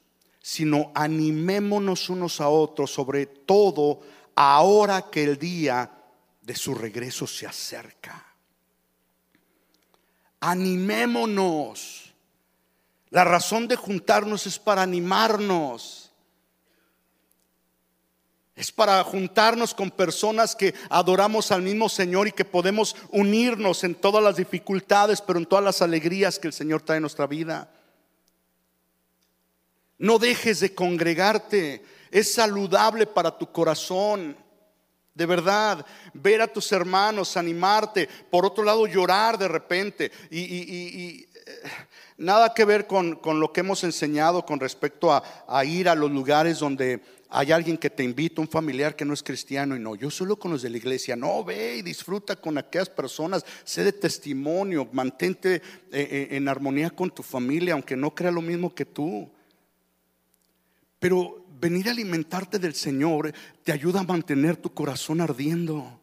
sino 0.41 0.91
animémonos 0.95 2.09
unos 2.09 2.41
a 2.41 2.49
otros, 2.49 2.91
sobre 2.91 3.25
todo 3.27 4.01
ahora 4.35 5.09
que 5.11 5.23
el 5.23 5.37
día 5.37 5.91
de 6.41 6.55
su 6.55 6.73
regreso 6.73 7.27
se 7.27 7.45
acerca. 7.45 8.25
Animémonos. 10.39 12.10
La 13.11 13.25
razón 13.25 13.67
de 13.67 13.75
juntarnos 13.75 14.47
es 14.47 14.57
para 14.57 14.81
animarnos. 14.81 16.11
Es 18.55 18.71
para 18.71 19.03
juntarnos 19.03 19.73
con 19.73 19.91
personas 19.91 20.55
que 20.55 20.73
adoramos 20.89 21.51
al 21.51 21.61
mismo 21.61 21.89
Señor 21.89 22.27
y 22.27 22.31
que 22.31 22.45
podemos 22.45 22.95
unirnos 23.09 23.83
en 23.83 23.95
todas 23.95 24.23
las 24.23 24.37
dificultades, 24.37 25.21
pero 25.21 25.39
en 25.39 25.45
todas 25.45 25.63
las 25.63 25.81
alegrías 25.81 26.39
que 26.39 26.47
el 26.47 26.53
Señor 26.53 26.81
trae 26.81 26.97
en 26.97 27.03
nuestra 27.03 27.27
vida. 27.27 27.69
No 29.97 30.17
dejes 30.17 30.61
de 30.61 30.73
congregarte. 30.73 31.83
Es 32.11 32.33
saludable 32.33 33.07
para 33.07 33.37
tu 33.37 33.51
corazón. 33.51 34.37
De 35.13 35.25
verdad, 35.25 35.85
ver 36.13 36.41
a 36.41 36.47
tus 36.47 36.71
hermanos, 36.71 37.35
animarte, 37.35 38.07
por 38.29 38.45
otro 38.45 38.63
lado 38.63 38.87
llorar 38.87 39.37
de 39.37 39.47
repente. 39.49 40.11
Y, 40.29 41.27
eh, 41.45 41.61
nada 42.17 42.53
que 42.53 42.65
ver 42.65 42.87
con, 42.87 43.19
lo 43.23 43.53
que 43.53 43.61
hemos 43.61 43.83
enseñado 43.83 44.45
con 44.45 44.59
respecto 44.59 45.11
a 45.11 45.65
ir 45.65 45.89
a 45.89 45.95
los 45.95 46.11
lugares 46.11 46.59
donde 46.59 47.01
hay 47.33 47.53
alguien 47.53 47.77
que 47.77 47.89
te 47.89 48.03
invita, 48.03 48.41
un 48.41 48.47
familiar 48.49 48.93
que 48.93 49.05
no 49.05 49.13
es 49.13 49.23
cristiano 49.23 49.73
y 49.73 49.79
no, 49.79 49.95
yo 49.95 50.11
solo 50.11 50.35
con 50.35 50.51
los 50.51 50.61
de 50.61 50.69
la 50.69 50.75
iglesia, 50.75 51.15
no, 51.15 51.45
ve 51.45 51.77
y 51.77 51.81
disfruta 51.81 52.35
con 52.35 52.57
aquellas 52.57 52.89
personas, 52.89 53.45
sé 53.63 53.85
de 53.85 53.93
testimonio, 53.93 54.89
mantente 54.91 55.55
eh, 55.55 55.61
eh, 55.91 56.27
en 56.31 56.49
armonía 56.49 56.89
con 56.89 57.09
tu 57.09 57.23
familia, 57.23 57.73
aunque 57.73 57.95
no 57.95 58.13
crea 58.13 58.31
lo 58.31 58.41
mismo 58.41 58.75
que 58.75 58.83
tú. 58.83 59.31
Pero 60.99 61.45
venir 61.57 61.87
a 61.87 61.91
alimentarte 61.91 62.59
del 62.59 62.75
Señor 62.75 63.33
te 63.63 63.71
ayuda 63.71 64.01
a 64.01 64.03
mantener 64.03 64.57
tu 64.57 64.73
corazón 64.73 65.21
ardiendo. 65.21 66.00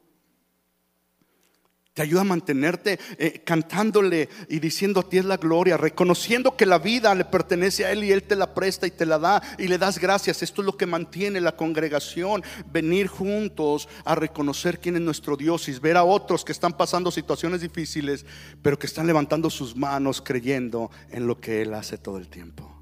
Te 1.98 2.02
ayuda 2.02 2.20
a 2.20 2.24
mantenerte 2.24 2.96
eh, 3.18 3.42
cantándole 3.44 4.28
y 4.48 4.60
diciendo 4.60 5.00
a 5.00 5.08
ti 5.08 5.18
es 5.18 5.24
la 5.24 5.36
gloria, 5.36 5.76
reconociendo 5.76 6.56
que 6.56 6.64
la 6.64 6.78
vida 6.78 7.12
le 7.16 7.24
pertenece 7.24 7.84
a 7.84 7.90
Él 7.90 8.04
y 8.04 8.12
Él 8.12 8.22
te 8.22 8.36
la 8.36 8.54
presta 8.54 8.86
y 8.86 8.92
te 8.92 9.04
la 9.04 9.18
da 9.18 9.42
y 9.58 9.66
le 9.66 9.78
das 9.78 9.98
gracias. 9.98 10.44
Esto 10.44 10.62
es 10.62 10.66
lo 10.66 10.76
que 10.76 10.86
mantiene 10.86 11.40
la 11.40 11.56
congregación, 11.56 12.44
venir 12.70 13.08
juntos 13.08 13.88
a 14.04 14.14
reconocer 14.14 14.78
quién 14.78 14.94
es 14.94 15.02
nuestro 15.02 15.36
Dios 15.36 15.68
y 15.68 15.76
ver 15.80 15.96
a 15.96 16.04
otros 16.04 16.44
que 16.44 16.52
están 16.52 16.74
pasando 16.74 17.10
situaciones 17.10 17.62
difíciles, 17.62 18.24
pero 18.62 18.78
que 18.78 18.86
están 18.86 19.08
levantando 19.08 19.50
sus 19.50 19.74
manos 19.74 20.22
creyendo 20.22 20.92
en 21.10 21.26
lo 21.26 21.40
que 21.40 21.62
Él 21.62 21.74
hace 21.74 21.98
todo 21.98 22.18
el 22.18 22.28
tiempo. 22.28 22.77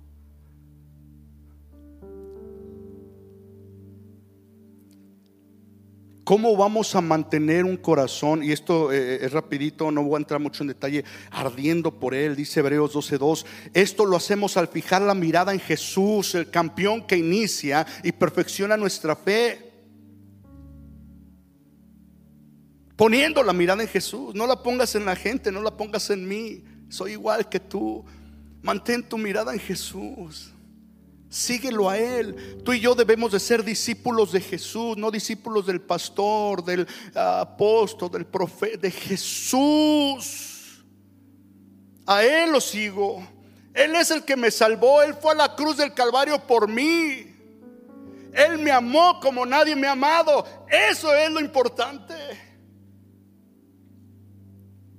¿Cómo 6.26 6.56
vamos 6.56 6.96
a 6.96 7.00
mantener 7.00 7.64
un 7.64 7.76
corazón? 7.76 8.42
Y 8.42 8.50
esto 8.50 8.90
eh, 8.90 9.14
eh, 9.14 9.18
es 9.22 9.30
rapidito, 9.30 9.92
no 9.92 10.02
voy 10.02 10.16
a 10.16 10.18
entrar 10.18 10.40
mucho 10.40 10.64
en 10.64 10.66
detalle, 10.66 11.04
ardiendo 11.30 12.00
por 12.00 12.16
él, 12.16 12.34
dice 12.34 12.58
Hebreos 12.58 12.96
12.2. 12.96 13.46
Esto 13.72 14.04
lo 14.04 14.16
hacemos 14.16 14.56
al 14.56 14.66
fijar 14.66 15.02
la 15.02 15.14
mirada 15.14 15.52
en 15.52 15.60
Jesús, 15.60 16.34
el 16.34 16.50
campeón 16.50 17.06
que 17.06 17.16
inicia 17.16 17.86
y 18.02 18.10
perfecciona 18.10 18.76
nuestra 18.76 19.14
fe. 19.14 19.70
Poniendo 22.96 23.40
la 23.44 23.52
mirada 23.52 23.84
en 23.84 23.88
Jesús, 23.88 24.34
no 24.34 24.48
la 24.48 24.60
pongas 24.64 24.96
en 24.96 25.04
la 25.04 25.14
gente, 25.14 25.52
no 25.52 25.62
la 25.62 25.76
pongas 25.76 26.10
en 26.10 26.26
mí, 26.26 26.64
soy 26.88 27.12
igual 27.12 27.48
que 27.48 27.60
tú. 27.60 28.04
Mantén 28.62 29.08
tu 29.08 29.16
mirada 29.16 29.52
en 29.52 29.60
Jesús. 29.60 30.52
Síguelo 31.28 31.90
a 31.90 31.98
Él. 31.98 32.62
Tú 32.64 32.72
y 32.72 32.80
yo 32.80 32.94
debemos 32.94 33.32
de 33.32 33.40
ser 33.40 33.64
discípulos 33.64 34.32
de 34.32 34.40
Jesús, 34.40 34.96
no 34.96 35.10
discípulos 35.10 35.66
del 35.66 35.80
pastor, 35.80 36.64
del 36.64 36.86
apóstol, 37.14 38.10
del 38.10 38.26
profeta, 38.26 38.78
de 38.78 38.90
Jesús. 38.90 40.84
A 42.06 42.24
Él 42.24 42.52
lo 42.52 42.60
sigo. 42.60 43.26
Él 43.74 43.94
es 43.96 44.10
el 44.10 44.24
que 44.24 44.36
me 44.36 44.50
salvó. 44.50 45.02
Él 45.02 45.14
fue 45.14 45.32
a 45.32 45.34
la 45.34 45.54
cruz 45.54 45.76
del 45.76 45.92
Calvario 45.92 46.38
por 46.38 46.68
mí. 46.68 47.34
Él 48.32 48.58
me 48.58 48.70
amó 48.70 49.18
como 49.20 49.44
nadie 49.44 49.74
me 49.74 49.86
ha 49.86 49.92
amado. 49.92 50.46
Eso 50.70 51.14
es 51.14 51.30
lo 51.30 51.40
importante. 51.40 52.14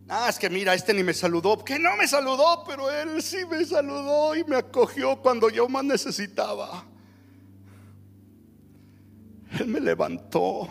Ah, 0.09 0.27
es 0.29 0.39
que 0.39 0.49
mira, 0.49 0.73
este 0.73 0.93
ni 0.93 1.03
me 1.03 1.13
saludó, 1.13 1.63
que 1.63 1.77
no 1.77 1.97
me 1.97 2.07
saludó, 2.07 2.63
pero 2.65 2.89
él 2.89 3.21
sí 3.21 3.39
me 3.49 3.65
saludó 3.65 4.35
y 4.35 4.43
me 4.45 4.55
acogió 4.55 5.17
cuando 5.21 5.49
yo 5.49 5.67
más 5.67 5.83
necesitaba. 5.83 6.85
Él 9.59 9.67
me 9.67 9.79
levantó 9.79 10.69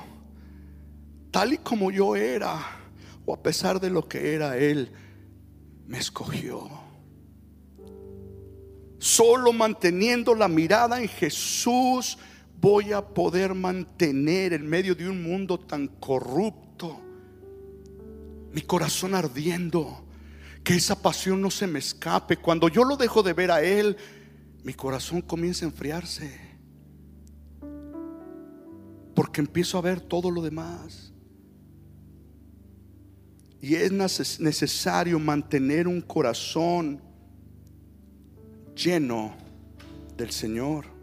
tal 1.31 1.53
y 1.53 1.59
como 1.59 1.91
yo 1.91 2.17
era, 2.17 2.59
o 3.27 3.35
a 3.35 3.43
pesar 3.43 3.79
de 3.79 3.91
lo 3.91 4.09
que 4.09 4.35
era, 4.35 4.57
Él 4.57 4.91
me 5.87 5.99
escogió. 5.99 6.71
Solo 8.99 9.53
manteniendo 9.53 10.35
la 10.35 10.49
mirada 10.49 10.99
en 10.99 11.09
Jesús 11.09 12.17
voy 12.59 12.95
a 12.95 13.03
poder 13.03 13.53
mantener 13.53 14.55
en 14.55 14.67
medio 14.67 14.95
de 14.95 15.11
un 15.11 15.23
mundo 15.23 15.61
tan 15.61 15.89
corrupto 15.89 16.66
mi 18.57 18.63
corazón 18.63 19.15
ardiendo, 19.15 20.03
que 20.65 20.77
esa 20.77 21.03
pasión 21.03 21.43
no 21.43 21.51
se 21.51 21.67
me 21.67 21.79
escape. 21.79 22.39
Cuando 22.39 22.71
yo 22.71 22.85
lo 22.85 22.97
dejo 22.97 23.23
de 23.23 23.35
ver 23.35 23.51
a 23.51 23.63
Él, 23.63 23.99
mi 24.65 24.73
corazón 24.73 25.21
comienza 25.21 25.67
a 25.67 25.69
enfriarse. 25.69 26.41
Porque 29.15 29.43
empiezo 29.43 29.77
a 29.77 29.83
ver 29.83 30.01
todo 30.01 30.31
lo 30.31 30.41
demás. 30.41 31.13
Y 33.61 33.75
es 33.75 33.93
necesario 34.41 35.19
mantener 35.19 35.87
un 35.87 36.01
corazón 36.01 37.03
lleno 38.75 39.37
del 40.17 40.31
Señor. 40.31 40.96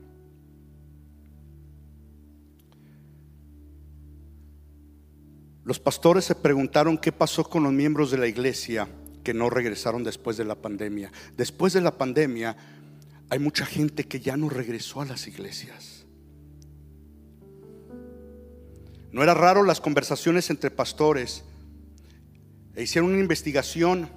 Los 5.73 5.79
pastores 5.79 6.25
se 6.25 6.35
preguntaron 6.35 6.99
qué 6.99 7.11
pasó 7.11 7.49
con 7.49 7.63
los 7.63 7.73
miembros 7.73 8.11
de 8.11 8.19
la 8.19 8.27
iglesia 8.27 8.87
que 9.23 9.33
no 9.33 9.49
regresaron 9.49 10.03
después 10.03 10.37
de 10.37 10.45
la 10.45 10.53
pandemia. 10.53 11.11
Después 11.35 11.73
de 11.73 11.81
la 11.81 11.97
pandemia 11.97 12.55
hay 13.27 13.39
mucha 13.39 13.65
gente 13.65 14.03
que 14.03 14.19
ya 14.19 14.37
no 14.37 14.49
regresó 14.49 15.01
a 15.01 15.05
las 15.05 15.25
iglesias. 15.25 16.05
No 19.11 19.23
era 19.23 19.33
raro 19.33 19.63
las 19.63 19.81
conversaciones 19.81 20.51
entre 20.51 20.69
pastores. 20.69 21.43
E 22.75 22.83
hicieron 22.83 23.09
una 23.09 23.21
investigación 23.21 24.11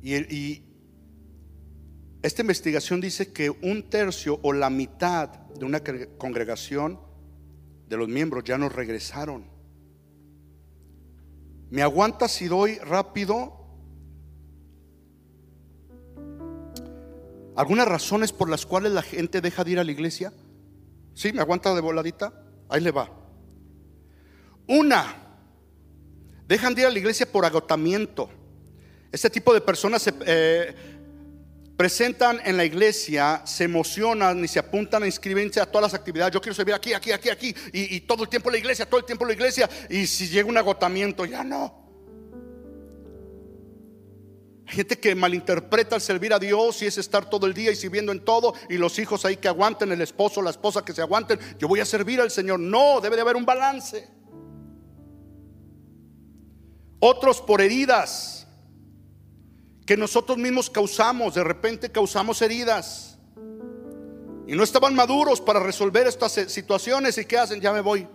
y, 0.00 0.14
y 0.34 0.64
esta 2.22 2.40
investigación 2.40 3.02
dice 3.02 3.30
que 3.30 3.50
un 3.50 3.90
tercio 3.90 4.40
o 4.42 4.54
la 4.54 4.70
mitad 4.70 5.28
de 5.28 5.66
una 5.66 5.82
congregación 6.16 7.11
de 7.92 7.98
los 7.98 8.08
miembros 8.08 8.42
ya 8.42 8.56
no 8.56 8.70
regresaron. 8.70 9.44
¿Me 11.68 11.82
aguanta 11.82 12.26
si 12.26 12.48
doy 12.48 12.78
rápido 12.78 13.66
algunas 17.54 17.86
razones 17.86 18.32
por 18.32 18.48
las 18.48 18.64
cuales 18.64 18.92
la 18.92 19.02
gente 19.02 19.42
deja 19.42 19.62
de 19.62 19.72
ir 19.72 19.78
a 19.78 19.84
la 19.84 19.92
iglesia? 19.92 20.32
¿Sí? 21.12 21.34
¿Me 21.34 21.42
aguanta 21.42 21.74
de 21.74 21.82
voladita? 21.82 22.32
Ahí 22.70 22.80
le 22.80 22.92
va. 22.92 23.10
Una, 24.68 25.14
dejan 26.48 26.74
de 26.74 26.80
ir 26.80 26.86
a 26.86 26.90
la 26.90 26.98
iglesia 26.98 27.30
por 27.30 27.44
agotamiento. 27.44 28.30
Este 29.12 29.28
tipo 29.28 29.52
de 29.52 29.60
personas 29.60 30.00
se 30.00 30.14
eh, 30.24 30.74
presentan 31.82 32.40
en 32.44 32.56
la 32.56 32.64
iglesia, 32.64 33.42
se 33.44 33.64
emocionan 33.64 34.44
y 34.44 34.46
se 34.46 34.60
apuntan 34.60 35.02
a 35.02 35.06
inscribirse 35.06 35.60
a 35.60 35.66
todas 35.66 35.90
las 35.90 35.94
actividades. 35.98 36.32
Yo 36.32 36.40
quiero 36.40 36.54
servir 36.54 36.76
aquí, 36.76 36.92
aquí, 36.92 37.10
aquí, 37.10 37.28
aquí. 37.28 37.52
Y, 37.72 37.98
todo 38.02 38.22
el 38.22 38.28
tiempo 38.28 38.52
la 38.52 38.58
iglesia, 38.58 38.86
todo 38.86 39.00
el 39.00 39.04
tiempo 39.04 39.24
la 39.24 39.32
iglesia. 39.32 39.68
Y 39.90 40.06
si 40.06 40.28
llega 40.28 40.48
un 40.48 40.56
agotamiento, 40.56 41.24
ya 41.24 41.42
no. 41.42 41.74
Hay 44.68 44.76
gente 44.76 44.96
que 44.96 45.12
malinterpreta 45.16 45.96
el 45.96 46.02
servir 46.02 46.32
a 46.32 46.38
Dios 46.38 46.80
y 46.82 46.86
es 46.86 46.98
estar 46.98 47.28
todo 47.28 47.48
el 47.48 47.52
día 47.52 47.72
y 47.72 47.74
sirviendo 47.74 48.12
en 48.12 48.24
todo 48.24 48.54
y 48.68 48.78
los 48.78 48.96
hijos 49.00 49.24
ahí 49.24 49.36
que 49.36 49.48
aguanten, 49.48 49.90
el 49.90 50.02
esposo, 50.02 50.40
la 50.40 50.50
esposa 50.50 50.84
que 50.84 50.92
se 50.92 51.02
aguanten. 51.02 51.40
Yo 51.58 51.66
voy 51.66 51.80
a 51.80 51.84
servir 51.84 52.20
al 52.20 52.30
Señor. 52.30 52.60
No, 52.60 53.00
debe 53.00 53.16
de 53.16 53.22
haber 53.22 53.34
un 53.34 53.44
balance. 53.44 54.08
Otros 57.00 57.40
por 57.40 57.60
heridas 57.60 58.41
que 59.92 59.96
nosotros 59.98 60.38
mismos 60.38 60.70
causamos, 60.70 61.34
de 61.34 61.44
repente 61.44 61.92
causamos 61.92 62.40
heridas. 62.40 63.18
Y 64.46 64.56
no 64.56 64.62
estaban 64.62 64.94
maduros 64.94 65.38
para 65.38 65.60
resolver 65.60 66.06
estas 66.06 66.32
situaciones 66.32 67.18
y 67.18 67.26
¿qué 67.26 67.36
hacen? 67.36 67.60
Ya 67.60 67.74
me 67.74 67.82
voy. 67.82 68.08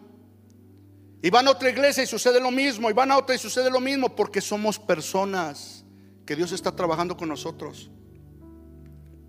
Y 1.21 1.29
van 1.29 1.47
a 1.47 1.51
otra 1.51 1.69
iglesia 1.69 2.01
y 2.01 2.07
sucede 2.07 2.39
lo 2.39 2.49
mismo, 2.49 2.89
y 2.89 2.93
van 2.93 3.11
a 3.11 3.17
otra 3.19 3.35
y 3.35 3.37
sucede 3.37 3.69
lo 3.69 3.79
mismo, 3.79 4.15
porque 4.15 4.41
somos 4.41 4.79
personas 4.79 5.85
que 6.25 6.35
Dios 6.35 6.51
está 6.51 6.75
trabajando 6.75 7.15
con 7.15 7.29
nosotros. 7.29 7.91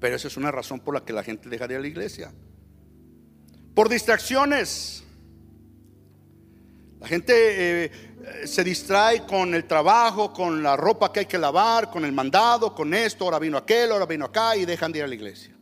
Pero 0.01 0.17
esa 0.17 0.29
es 0.29 0.39
una 0.39 0.51
razón 0.51 0.81
por 0.81 0.95
la 0.95 1.05
que 1.05 1.13
la 1.13 1.23
gente 1.23 1.51
dejaría 1.51 1.79
la 1.79 1.87
iglesia. 1.87 2.33
Por 3.75 3.91
distracciones. 3.91 5.05
La 7.01 7.07
gente 7.07 7.85
eh, 7.85 7.91
se 8.45 8.65
distrae 8.65 9.25
con 9.25 9.55
el 9.55 9.65
trabajo, 9.65 10.33
con 10.33 10.63
la 10.63 10.77
ropa 10.77 11.13
que 11.13 11.21
hay 11.21 11.27
que 11.27 11.39
lavar, 11.39 11.91
con 11.91 12.05
el 12.05 12.13
mandado, 12.13 12.75
con 12.75 12.93
esto, 12.93 13.25
ahora 13.25 13.39
vino 13.39 13.57
aquel, 13.57 13.93
ahora 13.93 14.07
vino 14.07 14.25
acá 14.25 14.57
y 14.57 14.65
dejan 14.65 14.93
de 14.93 14.99
ir 14.99 15.05
a 15.05 15.09
la 15.09 15.15
iglesia. 15.15 15.55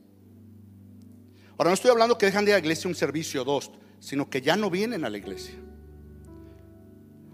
Ahora 1.58 1.70
no 1.70 1.74
estoy 1.74 1.90
hablando 1.90 2.18
que 2.18 2.26
dejan 2.26 2.44
de 2.44 2.50
ir 2.50 2.54
a 2.54 2.58
la 2.58 2.64
iglesia 2.64 2.88
un 2.88 2.94
servicio 2.94 3.42
o 3.42 3.44
dos, 3.44 3.70
sino 4.00 4.28
que 4.28 4.40
ya 4.42 4.56
no 4.56 4.70
vienen 4.70 5.04
a 5.04 5.10
la 5.10 5.18
iglesia. 5.18 5.54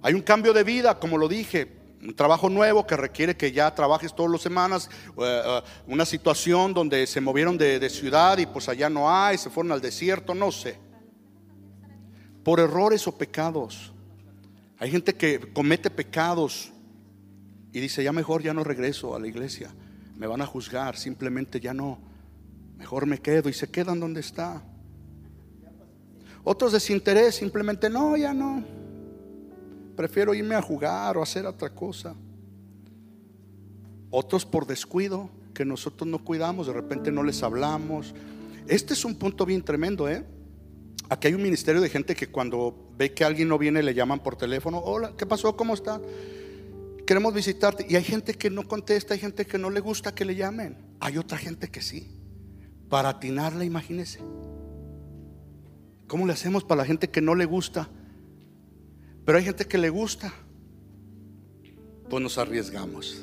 Hay 0.02 0.14
un 0.14 0.22
cambio 0.22 0.52
de 0.52 0.64
vida, 0.64 0.98
como 0.98 1.16
lo 1.16 1.28
dije, 1.28 1.80
un 2.02 2.14
trabajo 2.14 2.50
nuevo 2.50 2.84
que 2.84 2.96
requiere 2.96 3.36
que 3.36 3.52
ya 3.52 3.72
trabajes 3.72 4.14
todas 4.14 4.32
las 4.32 4.42
semanas, 4.42 4.90
eh, 5.16 5.42
eh, 5.44 5.62
una 5.86 6.04
situación 6.04 6.74
donde 6.74 7.06
se 7.06 7.20
movieron 7.20 7.56
de, 7.56 7.78
de 7.78 7.88
ciudad 7.88 8.38
y 8.38 8.46
pues 8.46 8.68
allá 8.68 8.90
no 8.90 9.08
hay, 9.08 9.38
se 9.38 9.50
fueron 9.50 9.70
al 9.70 9.80
desierto, 9.80 10.34
no 10.34 10.50
sé. 10.50 10.76
Por 12.42 12.58
errores 12.58 13.06
o 13.06 13.16
pecados. 13.16 13.91
Hay 14.82 14.90
gente 14.90 15.14
que 15.14 15.38
comete 15.52 15.90
pecados 15.90 16.72
y 17.72 17.78
dice, 17.78 18.02
ya 18.02 18.10
mejor 18.10 18.42
ya 18.42 18.52
no 18.52 18.64
regreso 18.64 19.14
a 19.14 19.20
la 19.20 19.28
iglesia, 19.28 19.70
me 20.16 20.26
van 20.26 20.42
a 20.42 20.46
juzgar, 20.46 20.96
simplemente 20.96 21.60
ya 21.60 21.72
no, 21.72 22.00
mejor 22.78 23.06
me 23.06 23.18
quedo 23.18 23.48
y 23.48 23.52
se 23.52 23.70
quedan 23.70 24.00
donde 24.00 24.18
está. 24.18 24.60
Otros 26.42 26.72
desinterés, 26.72 27.36
simplemente 27.36 27.88
no, 27.88 28.16
ya 28.16 28.34
no, 28.34 28.64
prefiero 29.94 30.34
irme 30.34 30.56
a 30.56 30.62
jugar 30.62 31.16
o 31.16 31.22
hacer 31.22 31.46
otra 31.46 31.70
cosa. 31.70 32.16
Otros 34.10 34.44
por 34.44 34.66
descuido, 34.66 35.30
que 35.54 35.64
nosotros 35.64 36.10
no 36.10 36.24
cuidamos, 36.24 36.66
de 36.66 36.72
repente 36.72 37.12
no 37.12 37.22
les 37.22 37.40
hablamos. 37.44 38.16
Este 38.66 38.94
es 38.94 39.04
un 39.04 39.14
punto 39.14 39.46
bien 39.46 39.62
tremendo, 39.62 40.08
¿eh? 40.08 40.26
Aquí 41.08 41.28
hay 41.28 41.34
un 41.34 41.42
ministerio 41.42 41.80
de 41.80 41.90
gente 41.90 42.14
que 42.14 42.28
cuando 42.28 42.90
ve 42.96 43.12
que 43.12 43.24
alguien 43.24 43.48
no 43.48 43.58
viene 43.58 43.82
le 43.82 43.92
llaman 43.92 44.22
por 44.22 44.36
teléfono, 44.36 44.78
hola, 44.78 45.12
¿qué 45.16 45.26
pasó? 45.26 45.56
¿Cómo 45.56 45.74
está? 45.74 46.00
Queremos 47.06 47.34
visitarte. 47.34 47.84
Y 47.88 47.96
hay 47.96 48.04
gente 48.04 48.34
que 48.34 48.48
no 48.48 48.66
contesta, 48.66 49.14
hay 49.14 49.20
gente 49.20 49.44
que 49.44 49.58
no 49.58 49.68
le 49.68 49.80
gusta 49.80 50.14
que 50.14 50.24
le 50.24 50.34
llamen. 50.34 50.78
Hay 51.00 51.18
otra 51.18 51.36
gente 51.36 51.68
que 51.68 51.82
sí. 51.82 52.08
Para 52.88 53.10
atinarla, 53.10 53.64
imagínese. 53.64 54.20
¿Cómo 56.06 56.26
le 56.26 56.32
hacemos 56.32 56.64
para 56.64 56.82
la 56.82 56.86
gente 56.86 57.10
que 57.10 57.20
no 57.20 57.34
le 57.34 57.44
gusta? 57.44 57.88
Pero 59.24 59.38
hay 59.38 59.44
gente 59.44 59.66
que 59.66 59.78
le 59.78 59.90
gusta. 59.90 60.32
Pues 62.08 62.22
nos 62.22 62.38
arriesgamos. 62.38 63.22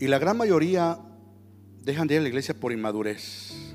Y 0.00 0.06
la 0.06 0.18
gran 0.18 0.36
mayoría 0.36 1.00
dejan 1.88 2.06
de 2.06 2.14
ir 2.14 2.20
a 2.20 2.22
la 2.22 2.28
iglesia 2.28 2.52
por 2.52 2.70
inmadurez. 2.70 3.74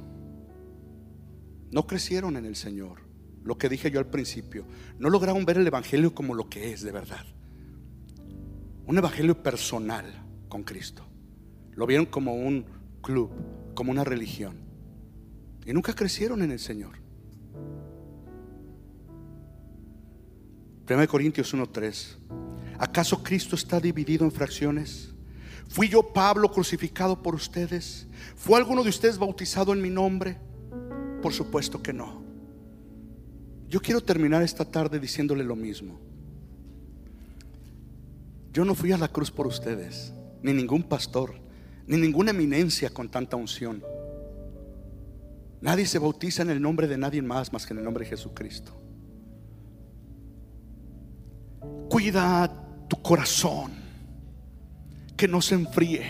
No 1.71 1.87
crecieron 1.87 2.37
en 2.37 2.45
el 2.45 2.55
Señor. 2.55 3.01
Lo 3.43 3.57
que 3.57 3.69
dije 3.69 3.89
yo 3.89 3.99
al 3.99 4.05
principio. 4.05 4.67
No 4.99 5.09
lograron 5.09 5.45
ver 5.45 5.57
el 5.57 5.65
Evangelio 5.65 6.13
como 6.13 6.35
lo 6.35 6.47
que 6.47 6.71
es 6.71 6.83
de 6.83 6.91
verdad. 6.91 7.25
Un 8.85 8.97
Evangelio 8.99 9.41
personal 9.41 10.05
con 10.47 10.61
Cristo. 10.63 11.03
Lo 11.71 11.87
vieron 11.87 12.05
como 12.05 12.35
un 12.35 12.65
club, 13.01 13.31
como 13.73 13.91
una 13.91 14.03
religión. 14.03 14.57
Y 15.65 15.73
nunca 15.73 15.95
crecieron 15.95 16.43
en 16.43 16.51
el 16.51 16.59
Señor. 16.59 16.99
1 20.87 21.07
Corintios 21.07 21.51
1:3. 21.51 22.19
¿Acaso 22.77 23.23
Cristo 23.23 23.55
está 23.55 23.79
dividido 23.79 24.23
en 24.23 24.31
fracciones? 24.31 25.12
¿Fui 25.69 25.89
yo 25.89 26.13
Pablo 26.13 26.51
crucificado 26.51 27.21
por 27.21 27.35
ustedes? 27.35 28.07
¿Fue 28.35 28.57
alguno 28.59 28.83
de 28.83 28.89
ustedes 28.89 29.17
bautizado 29.17 29.73
en 29.73 29.81
mi 29.81 29.89
nombre? 29.89 30.37
Por 31.21 31.33
supuesto 31.33 31.81
que 31.81 31.93
no. 31.93 32.21
Yo 33.69 33.81
quiero 33.81 34.01
terminar 34.01 34.43
esta 34.43 34.65
tarde 34.65 34.99
diciéndole 34.99 35.43
lo 35.43 35.55
mismo. 35.55 35.99
Yo 38.51 38.63
no 38.65 38.75
fui 38.75 38.91
a 38.91 38.97
la 38.97 39.07
cruz 39.07 39.31
por 39.31 39.47
ustedes, 39.47 40.13
ni 40.43 40.53
ningún 40.53 40.83
pastor, 40.83 41.33
ni 41.87 41.97
ninguna 41.97 42.31
eminencia 42.31 42.91
con 42.91 43.09
tanta 43.09 43.35
unción. 43.35 43.83
Nadie 45.59 45.87
se 45.87 45.97
bautiza 45.97 46.43
en 46.43 46.51
el 46.51 46.61
nombre 46.61 46.87
de 46.87 46.97
nadie 46.97 47.21
más 47.23 47.51
más 47.51 47.65
que 47.65 47.73
en 47.73 47.79
el 47.79 47.85
nombre 47.85 48.03
de 48.03 48.11
Jesucristo. 48.11 48.79
Cuida 51.89 52.85
tu 52.87 53.01
corazón 53.01 53.82
que 55.23 55.29
no 55.29 55.41
se 55.41 55.55
enfríe. 55.55 56.03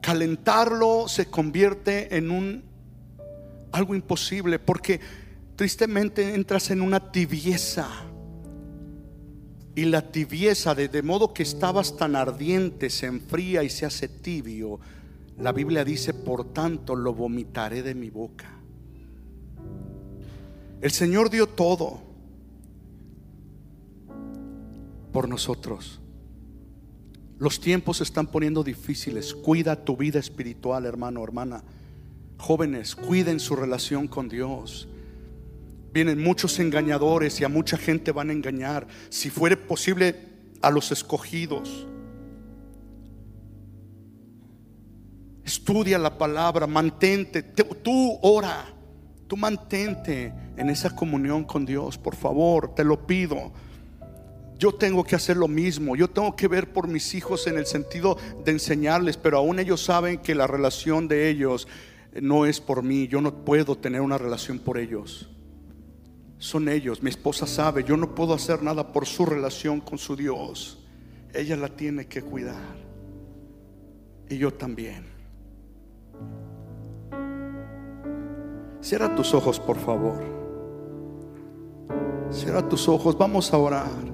Calentarlo 0.00 1.08
se 1.08 1.26
convierte 1.26 2.16
en 2.16 2.30
un 2.30 2.64
algo 3.70 3.94
imposible 3.94 4.58
porque 4.58 4.98
tristemente 5.56 6.34
entras 6.34 6.70
en 6.70 6.80
una 6.80 7.12
tibieza. 7.12 7.86
Y 9.74 9.84
la 9.84 10.10
tibieza, 10.10 10.74
de, 10.74 10.88
de 10.88 11.02
modo 11.02 11.34
que 11.34 11.42
estabas 11.42 11.98
tan 11.98 12.16
ardiente, 12.16 12.88
se 12.88 13.04
enfría 13.04 13.62
y 13.62 13.68
se 13.68 13.84
hace 13.84 14.08
tibio. 14.08 14.80
La 15.38 15.52
Biblia 15.52 15.84
dice, 15.84 16.14
por 16.14 16.50
tanto, 16.54 16.96
lo 16.96 17.12
vomitaré 17.12 17.82
de 17.82 17.94
mi 17.94 18.08
boca. 18.08 18.48
El 20.80 20.92
Señor 20.92 21.28
dio 21.28 21.46
todo 21.46 22.00
por 25.12 25.28
nosotros. 25.28 26.00
Los 27.38 27.60
tiempos 27.60 27.98
se 27.98 28.04
están 28.04 28.26
poniendo 28.26 28.62
difíciles. 28.62 29.34
Cuida 29.34 29.84
tu 29.84 29.96
vida 29.96 30.18
espiritual, 30.18 30.86
hermano, 30.86 31.22
hermana. 31.22 31.62
Jóvenes, 32.38 32.94
cuiden 32.94 33.40
su 33.40 33.56
relación 33.56 34.06
con 34.08 34.28
Dios. 34.28 34.88
Vienen 35.92 36.22
muchos 36.22 36.58
engañadores 36.58 37.40
y 37.40 37.44
a 37.44 37.48
mucha 37.48 37.76
gente 37.76 38.12
van 38.12 38.30
a 38.30 38.32
engañar. 38.32 38.86
Si 39.08 39.30
fuere 39.30 39.56
posible, 39.56 40.34
a 40.64 40.70
los 40.70 40.90
escogidos. 40.92 41.86
Estudia 45.44 45.98
la 45.98 46.16
palabra, 46.16 46.66
mantente. 46.66 47.42
Tú 47.42 48.18
ora, 48.22 48.64
tú 49.26 49.36
mantente 49.36 50.32
en 50.56 50.70
esa 50.70 50.96
comunión 50.96 51.44
con 51.44 51.66
Dios, 51.66 51.98
por 51.98 52.16
favor, 52.16 52.74
te 52.74 52.82
lo 52.82 53.06
pido. 53.06 53.52
Yo 54.58 54.72
tengo 54.72 55.04
que 55.04 55.16
hacer 55.16 55.36
lo 55.36 55.48
mismo. 55.48 55.96
Yo 55.96 56.08
tengo 56.08 56.34
que 56.36 56.48
ver 56.48 56.72
por 56.72 56.88
mis 56.88 57.14
hijos 57.14 57.46
en 57.46 57.58
el 57.58 57.66
sentido 57.66 58.16
de 58.44 58.52
enseñarles, 58.52 59.16
pero 59.16 59.38
aún 59.38 59.58
ellos 59.58 59.82
saben 59.82 60.18
que 60.18 60.34
la 60.34 60.46
relación 60.46 61.08
de 61.08 61.28
ellos 61.28 61.66
no 62.20 62.46
es 62.46 62.60
por 62.60 62.82
mí. 62.82 63.08
Yo 63.08 63.20
no 63.20 63.44
puedo 63.44 63.76
tener 63.76 64.00
una 64.00 64.18
relación 64.18 64.58
por 64.58 64.78
ellos. 64.78 65.28
Son 66.38 66.68
ellos. 66.68 67.02
Mi 67.02 67.10
esposa 67.10 67.46
sabe, 67.46 67.84
yo 67.84 67.96
no 67.96 68.14
puedo 68.14 68.34
hacer 68.34 68.62
nada 68.62 68.92
por 68.92 69.06
su 69.06 69.26
relación 69.26 69.80
con 69.80 69.98
su 69.98 70.14
Dios. 70.14 70.78
Ella 71.32 71.56
la 71.56 71.68
tiene 71.68 72.06
que 72.06 72.22
cuidar. 72.22 72.76
Y 74.28 74.38
yo 74.38 74.52
también. 74.52 75.04
Cierra 78.80 79.14
tus 79.14 79.34
ojos, 79.34 79.58
por 79.58 79.78
favor. 79.78 80.22
Cierra 82.30 82.68
tus 82.68 82.88
ojos, 82.88 83.16
vamos 83.16 83.52
a 83.52 83.58
orar. 83.58 84.13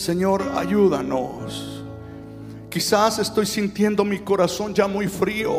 Señor, 0.00 0.50
ayúdanos. 0.56 1.84
Quizás 2.70 3.18
estoy 3.18 3.44
sintiendo 3.44 4.02
mi 4.02 4.20
corazón 4.20 4.72
ya 4.72 4.86
muy 4.86 5.08
frío. 5.08 5.50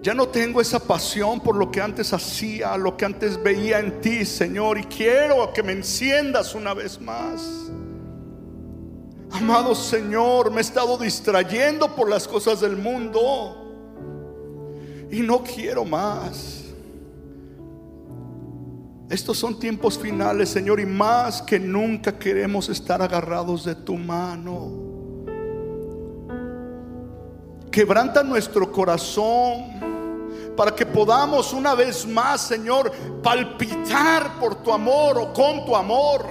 Ya 0.00 0.14
no 0.14 0.28
tengo 0.28 0.62
esa 0.62 0.78
pasión 0.80 1.40
por 1.40 1.56
lo 1.56 1.70
que 1.70 1.82
antes 1.82 2.14
hacía, 2.14 2.74
lo 2.78 2.96
que 2.96 3.04
antes 3.04 3.42
veía 3.42 3.80
en 3.80 4.00
ti, 4.00 4.24
Señor, 4.24 4.78
y 4.78 4.84
quiero 4.84 5.52
que 5.52 5.62
me 5.62 5.72
enciendas 5.72 6.54
una 6.54 6.72
vez 6.72 6.98
más. 6.98 7.70
Amado 9.32 9.74
Señor, 9.74 10.50
me 10.50 10.58
he 10.58 10.60
estado 10.62 10.96
distrayendo 10.96 11.94
por 11.94 12.08
las 12.08 12.26
cosas 12.26 12.62
del 12.62 12.78
mundo 12.78 13.58
y 15.10 15.20
no 15.20 15.44
quiero 15.44 15.84
más. 15.84 16.63
Estos 19.10 19.38
son 19.38 19.58
tiempos 19.58 19.98
finales, 19.98 20.48
Señor, 20.48 20.80
y 20.80 20.86
más 20.86 21.42
que 21.42 21.58
nunca 21.58 22.18
queremos 22.18 22.68
estar 22.68 23.02
agarrados 23.02 23.64
de 23.64 23.74
tu 23.74 23.96
mano. 23.96 24.84
Quebranta 27.70 28.22
nuestro 28.22 28.70
corazón 28.72 29.74
para 30.56 30.74
que 30.74 30.86
podamos 30.86 31.52
una 31.52 31.74
vez 31.74 32.06
más, 32.06 32.40
Señor, 32.42 32.92
palpitar 33.22 34.38
por 34.38 34.62
tu 34.62 34.72
amor 34.72 35.18
o 35.18 35.32
con 35.32 35.66
tu 35.66 35.76
amor. 35.76 36.24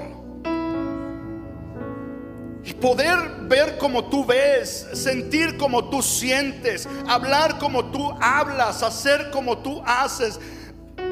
Y 2.65 2.74
poder 2.74 3.17
ver 3.41 3.78
como 3.78 4.05
tú 4.05 4.26
ves, 4.26 4.88
sentir 4.93 5.57
como 5.57 5.89
tú 5.89 6.01
sientes, 6.01 6.88
hablar 7.07 7.59
como 7.59 7.86
tú 7.91 8.13
hablas, 8.21 8.82
hacer 8.82 9.30
como 9.32 9.57
tú 9.57 9.82
haces. 9.86 10.39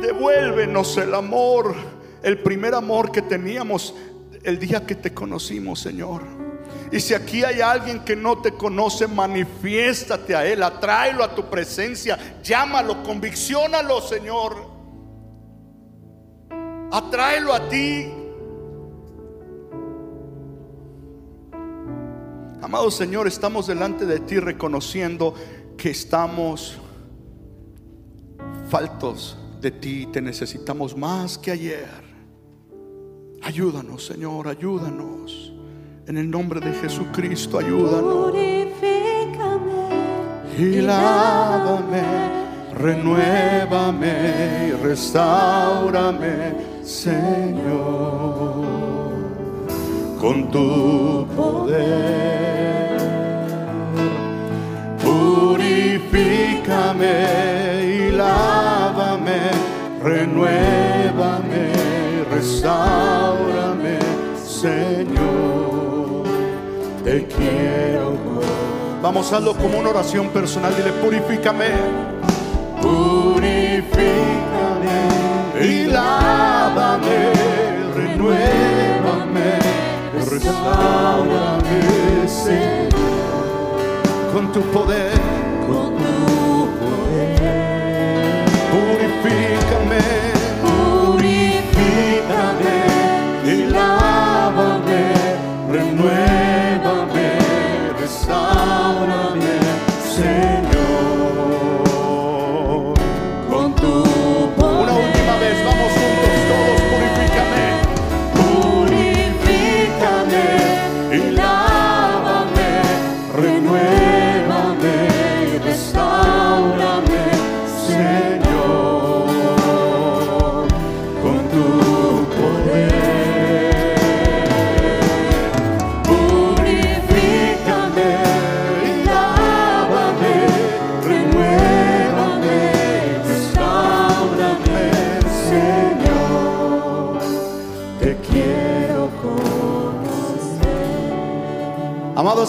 Devuélvenos 0.02 0.98
el 0.98 1.14
amor, 1.14 1.76
el 2.24 2.40
primer 2.40 2.74
amor 2.74 3.12
que 3.12 3.22
teníamos 3.22 3.94
el 4.44 4.58
día 4.58 4.84
que 4.84 4.96
te 4.96 5.14
conocimos, 5.14 5.80
Señor. 5.80 6.24
Y 6.92 7.00
si 7.00 7.14
aquí 7.14 7.44
hay 7.44 7.62
alguien 7.62 8.04
que 8.04 8.16
no 8.16 8.42
te 8.42 8.52
conoce, 8.54 9.08
manifiéstate 9.08 10.36
a 10.36 10.46
Él, 10.46 10.64
atráelo 10.64 11.24
a 11.24 11.36
tu 11.36 11.46
presencia, 11.50 12.18
llámalo, 12.42 13.04
convicciónalo, 13.04 14.02
Señor. 14.02 14.72
Atráelo 16.92 17.54
a 17.54 17.70
ti. 17.70 18.12
Amado 22.62 22.90
Señor, 22.90 23.28
estamos 23.28 23.68
delante 23.68 24.06
de 24.06 24.20
ti 24.20 24.40
reconociendo 24.40 25.36
que 25.78 25.92
estamos 25.92 26.78
faltos 28.70 29.38
de 29.62 29.72
ti, 29.72 30.08
te 30.12 30.22
necesitamos 30.22 30.98
más 30.98 31.38
que 31.38 31.52
ayer. 31.52 31.88
Ayúdanos, 33.44 34.06
Señor, 34.06 34.48
ayúdanos. 34.48 35.54
En 36.08 36.18
el 36.18 36.30
nombre 36.30 36.60
de 36.60 36.74
Jesucristo, 36.74 37.60
ayúdanos. 37.60 38.34
Y 40.58 40.82
lávame, 40.82 42.04
renuévame 42.78 44.68
y 44.68 44.72
restaurame, 44.84 46.56
Señor, 46.84 48.66
con 50.20 50.52
tu 50.52 51.26
poder. 51.36 53.00
Purifícame 55.02 56.46
y 57.86 58.12
lávame, 58.12 58.81
renuévame, 60.04 61.72
restaurame, 62.32 64.00
Señor 64.44 65.62
te 67.04 67.26
quiero. 67.26 68.18
Vamos 69.02 69.26
a 69.26 69.38
hacerlo 69.38 69.56
como 69.56 69.80
una 69.80 69.90
oración 69.90 70.30
personal. 70.30 70.76
Dile, 70.76 70.92
purifícame. 70.94 71.70
Purifícame 72.82 74.22
y 75.62 75.86
lávame, 75.86 77.34
renuévame, 77.96 79.60
restaurame, 80.30 81.80
Señor, 82.28 82.90
con 84.34 84.52
tu 84.52 84.62
poder, 84.72 85.12
Purifícame, 89.22 90.31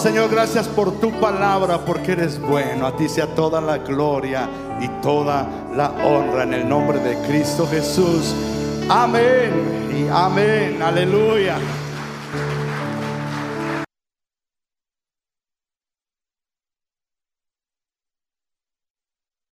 Señor, 0.03 0.29
gracias 0.29 0.67
por 0.67 0.99
tu 0.99 1.17
palabra, 1.21 1.85
porque 1.85 2.11
eres 2.11 2.37
bueno. 2.37 2.85
A 2.85 2.97
ti 2.97 3.07
sea 3.07 3.25
toda 3.25 3.61
la 3.61 3.77
gloria 3.77 4.49
y 4.81 4.89
toda 5.01 5.47
la 5.73 5.91
honra 6.03 6.43
en 6.43 6.53
el 6.53 6.67
nombre 6.67 6.99
de 6.99 7.15
Cristo 7.25 7.65
Jesús. 7.65 8.35
Amén 8.89 9.93
y 9.95 10.09
amén. 10.09 10.81
Aleluya. 10.81 11.55